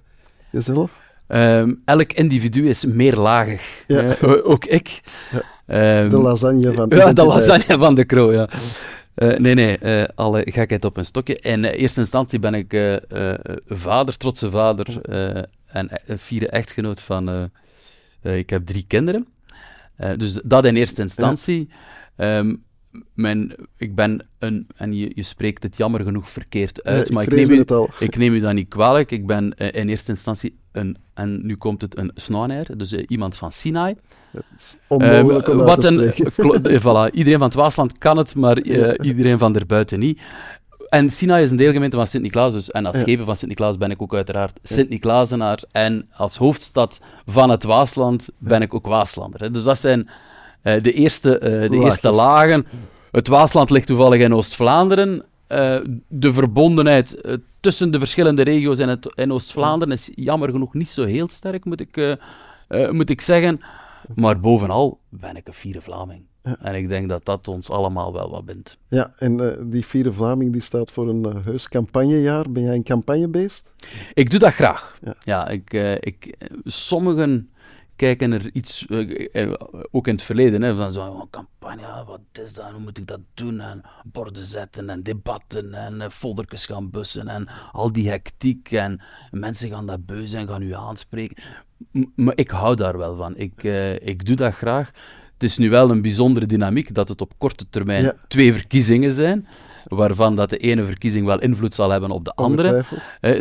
jezelf? 0.50 1.01
Um, 1.34 1.82
elk 1.84 2.12
individu 2.12 2.68
is 2.68 2.84
meerlagig. 2.84 3.84
Ja. 3.86 4.22
Uh, 4.22 4.48
ook 4.48 4.64
ik. 4.64 5.00
Ja. 5.66 6.02
Um, 6.02 6.08
de 6.08 6.16
lasagne 6.16 6.72
van 6.72 6.88
de 6.88 6.96
Ja, 6.96 7.12
de 7.12 7.24
lasagne 7.24 7.78
van 7.78 7.94
de 7.94 8.04
kroon, 8.04 8.34
ja. 8.34 8.48
Uh, 9.16 9.38
nee, 9.38 9.54
nee, 9.54 9.78
uh, 9.82 10.04
alle 10.14 10.46
gekheid 10.50 10.84
op 10.84 10.96
een 10.96 11.04
stokje. 11.04 11.34
In 11.34 11.64
eerste 11.64 12.00
instantie 12.00 12.38
ben 12.38 12.54
ik 12.54 13.00
vader, 13.66 14.16
trotse 14.16 14.50
vader 14.50 15.00
en 15.66 15.90
vierde 16.06 16.48
echtgenoot 16.48 17.00
van... 17.00 17.50
ik 18.22 18.50
heb 18.50 18.66
drie 18.66 18.84
kinderen. 18.86 19.26
dus 20.16 20.40
dat 20.44 20.64
in 20.64 20.76
eerste 20.76 21.02
instantie. 21.02 21.68
Ja. 22.16 22.38
Um, 22.38 22.62
mijn, 23.14 23.54
ik 23.76 23.94
ben 23.94 24.26
een, 24.38 24.66
en 24.76 24.94
je, 24.94 25.12
je 25.14 25.22
spreekt 25.22 25.62
het 25.62 25.76
jammer 25.76 26.00
genoeg 26.00 26.28
verkeerd 26.28 26.84
uit, 26.84 27.10
maar 27.10 27.22
ik 27.22 27.30
neem, 27.30 27.50
u, 27.50 27.64
ik 27.98 28.16
neem 28.16 28.34
u 28.34 28.40
dat 28.40 28.52
niet 28.52 28.68
kwalijk. 28.68 29.10
Ik 29.10 29.26
ben 29.26 29.54
uh, 29.58 29.72
in 29.72 29.88
eerste 29.88 30.10
instantie 30.10 30.60
een, 30.72 30.96
en 31.14 31.46
nu 31.46 31.56
komt 31.56 31.80
het 31.80 31.98
een 31.98 32.10
Snoaner, 32.14 32.78
dus 32.78 32.92
uh, 32.92 33.04
iemand 33.08 33.36
van 33.36 33.52
Sinai. 33.52 33.96
onmogelijk 34.88 35.46
um, 35.46 35.56
wat 35.56 35.84
een, 35.84 36.12
voilà, 36.80 37.14
Iedereen 37.14 37.38
van 37.38 37.48
het 37.48 37.54
Waasland 37.54 37.98
kan 37.98 38.16
het, 38.16 38.34
maar 38.34 38.60
iedereen 39.00 39.38
van 39.38 39.56
erbuiten 39.56 39.98
niet. 39.98 40.20
En 40.88 41.10
Sinai 41.10 41.42
is 41.42 41.50
een 41.50 41.56
deelgemeente 41.56 41.96
van 41.96 42.06
Sint-Niklaas, 42.06 42.52
dus, 42.52 42.70
en 42.70 42.86
als 42.86 42.96
ja. 42.96 43.02
schepen 43.02 43.24
van 43.24 43.36
Sint-Niklaas 43.36 43.76
ben 43.76 43.90
ik 43.90 44.02
ook 44.02 44.14
uiteraard 44.14 44.60
Sint-Niklaasenaar. 44.62 45.62
En 45.72 46.08
als 46.16 46.36
hoofdstad 46.36 47.00
van 47.26 47.50
het 47.50 47.64
Waasland 47.64 48.28
ben 48.38 48.62
ik 48.62 48.74
ook 48.74 48.86
Waaslander. 48.86 49.40
Hè. 49.40 49.50
Dus 49.50 49.64
dat 49.64 49.78
zijn 49.78 50.08
de 50.62 50.92
eerste, 50.92 51.38
de 51.70 51.80
eerste 51.82 52.10
lagen. 52.10 52.66
Het 53.10 53.28
Waasland 53.28 53.70
ligt 53.70 53.86
toevallig 53.86 54.20
in 54.20 54.34
Oost-Vlaanderen. 54.34 55.24
Uh, 55.52 55.78
de 56.08 56.32
verbondenheid 56.32 57.38
tussen 57.60 57.90
de 57.90 57.98
verschillende 57.98 58.42
regio's 58.42 58.78
in, 58.78 58.88
het, 58.88 59.12
in 59.14 59.32
Oost-Vlaanderen 59.32 59.94
is 59.94 60.10
jammer 60.14 60.50
genoeg 60.50 60.74
niet 60.74 60.90
zo 60.90 61.04
heel 61.04 61.28
sterk, 61.28 61.64
moet 61.64 61.80
ik, 61.80 62.18
moet 62.90 63.10
ik 63.10 63.20
zeggen. 63.20 63.60
Maar 64.14 64.40
bovenal 64.40 65.00
ben 65.08 65.36
ik 65.36 65.46
een 65.46 65.52
vierde 65.52 65.80
Vlaming. 65.80 66.24
Ja. 66.42 66.56
En 66.60 66.74
ik 66.74 66.88
denk 66.88 67.08
dat 67.08 67.24
dat 67.24 67.48
ons 67.48 67.70
allemaal 67.70 68.12
wel 68.12 68.30
wat 68.30 68.44
bindt. 68.44 68.78
Ja, 68.88 69.12
en 69.18 69.38
uh, 69.38 69.52
die 69.60 69.86
vierde 69.86 70.12
Vlaming 70.12 70.52
die 70.52 70.62
staat 70.62 70.90
voor 70.90 71.08
een 71.08 71.26
uh, 71.26 71.44
heus 71.44 71.68
campagnejaar. 71.68 72.50
Ben 72.50 72.62
jij 72.62 72.74
een 72.74 72.82
campagnebeest? 72.82 73.72
Ik 74.14 74.30
doe 74.30 74.40
dat 74.40 74.52
graag. 74.52 74.98
Ja, 75.02 75.14
ja 75.20 75.48
ik, 75.48 75.72
uh, 75.72 75.94
ik, 75.94 76.36
sommigen 76.64 77.50
kijken 78.02 78.32
er 78.32 78.50
iets, 78.52 78.86
uh, 78.88 79.52
ook 79.90 80.06
in 80.06 80.14
het 80.14 80.22
verleden, 80.22 80.62
hè, 80.62 80.74
van 80.74 80.92
zo'n 80.92 81.30
campagne, 81.30 82.04
wat 82.06 82.20
is 82.44 82.54
dat, 82.54 82.70
hoe 82.70 82.80
moet 82.80 82.98
ik 82.98 83.06
dat 83.06 83.20
doen, 83.34 83.60
en 83.60 83.82
borden 84.04 84.44
zetten, 84.44 84.90
en 84.90 85.02
debatten, 85.02 85.74
en 85.74 85.94
uh, 85.94 86.08
foldertjes 86.08 86.66
gaan 86.66 86.90
bussen, 86.90 87.28
en 87.28 87.48
al 87.72 87.92
die 87.92 88.08
hectiek, 88.08 88.72
en 88.72 89.00
mensen 89.30 89.70
gaan 89.70 89.86
dat 89.86 90.06
beu 90.06 90.26
zijn, 90.26 90.48
gaan 90.48 90.62
u 90.62 90.74
aanspreken. 90.74 91.36
maar 92.14 92.36
ik 92.36 92.50
hou 92.50 92.76
daar 92.76 92.98
wel 92.98 93.14
van, 93.14 93.36
ik, 93.36 93.62
uh, 93.62 93.94
ik 93.94 94.26
doe 94.26 94.36
dat 94.36 94.54
graag. 94.54 94.90
Het 95.32 95.42
is 95.50 95.58
nu 95.58 95.70
wel 95.70 95.90
een 95.90 96.02
bijzondere 96.02 96.46
dynamiek 96.46 96.94
dat 96.94 97.08
het 97.08 97.20
op 97.20 97.32
korte 97.38 97.68
termijn 97.70 98.02
ja. 98.02 98.14
twee 98.28 98.52
verkiezingen 98.52 99.12
zijn 99.12 99.46
waarvan 99.84 100.36
dat 100.36 100.50
de 100.50 100.56
ene 100.56 100.84
verkiezing 100.84 101.26
wel 101.26 101.40
invloed 101.40 101.74
zal 101.74 101.90
hebben 101.90 102.10
op 102.10 102.24
de 102.24 102.34
andere. 102.34 102.84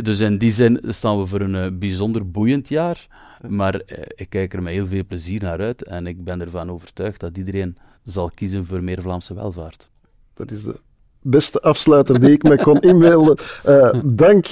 dus 0.01 0.19
in 0.19 0.37
die 0.37 0.51
zin 0.51 0.81
staan 0.87 1.19
we 1.19 1.25
voor 1.25 1.41
een 1.41 1.79
bijzonder 1.79 2.31
boeiend 2.31 2.69
jaar. 2.69 3.07
Maar 3.47 3.75
uh, 3.75 3.97
ik 4.15 4.29
kijk 4.29 4.53
er 4.53 4.61
met 4.61 4.73
heel 4.73 4.87
veel 4.87 5.05
plezier 5.07 5.41
naar 5.41 5.59
uit 5.59 5.83
en 5.83 6.07
ik 6.07 6.23
ben 6.23 6.41
ervan 6.41 6.71
overtuigd 6.71 7.19
dat 7.19 7.37
iedereen 7.37 7.77
zal 8.03 8.29
kiezen 8.33 8.65
voor 8.65 8.83
meer 8.83 9.01
Vlaamse 9.01 9.33
welvaart. 9.33 9.89
Dat 10.33 10.51
is 10.51 10.63
de 10.63 10.79
beste 11.21 11.61
afsluiter 11.61 12.19
die 12.19 12.31
ik 12.31 12.43
me 12.43 12.57
kon 12.57 12.79
inbeelden. 12.91 13.37
Uh, 13.67 13.93
dank 14.03 14.45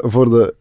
voor 0.00 0.28
de 0.28 0.54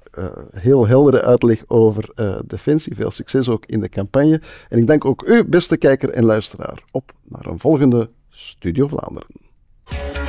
heel 0.51 0.87
heldere 0.87 1.21
uitleg 1.21 1.63
over 1.67 2.09
Defensie. 2.45 2.95
Veel 2.95 3.11
succes 3.11 3.49
ook 3.49 3.65
in 3.65 3.81
de 3.81 3.89
campagne. 3.89 4.41
En 4.69 4.77
ik 4.79 4.87
dank 4.87 5.05
ook 5.05 5.27
u, 5.27 5.45
beste 5.45 5.77
kijker 5.77 6.09
en 6.09 6.25
luisteraar, 6.25 6.83
op 6.91 7.11
naar 7.23 7.45
een 7.45 7.59
volgende 7.59 8.09
Studio 8.29 8.87
Vlaanderen. 8.87 10.26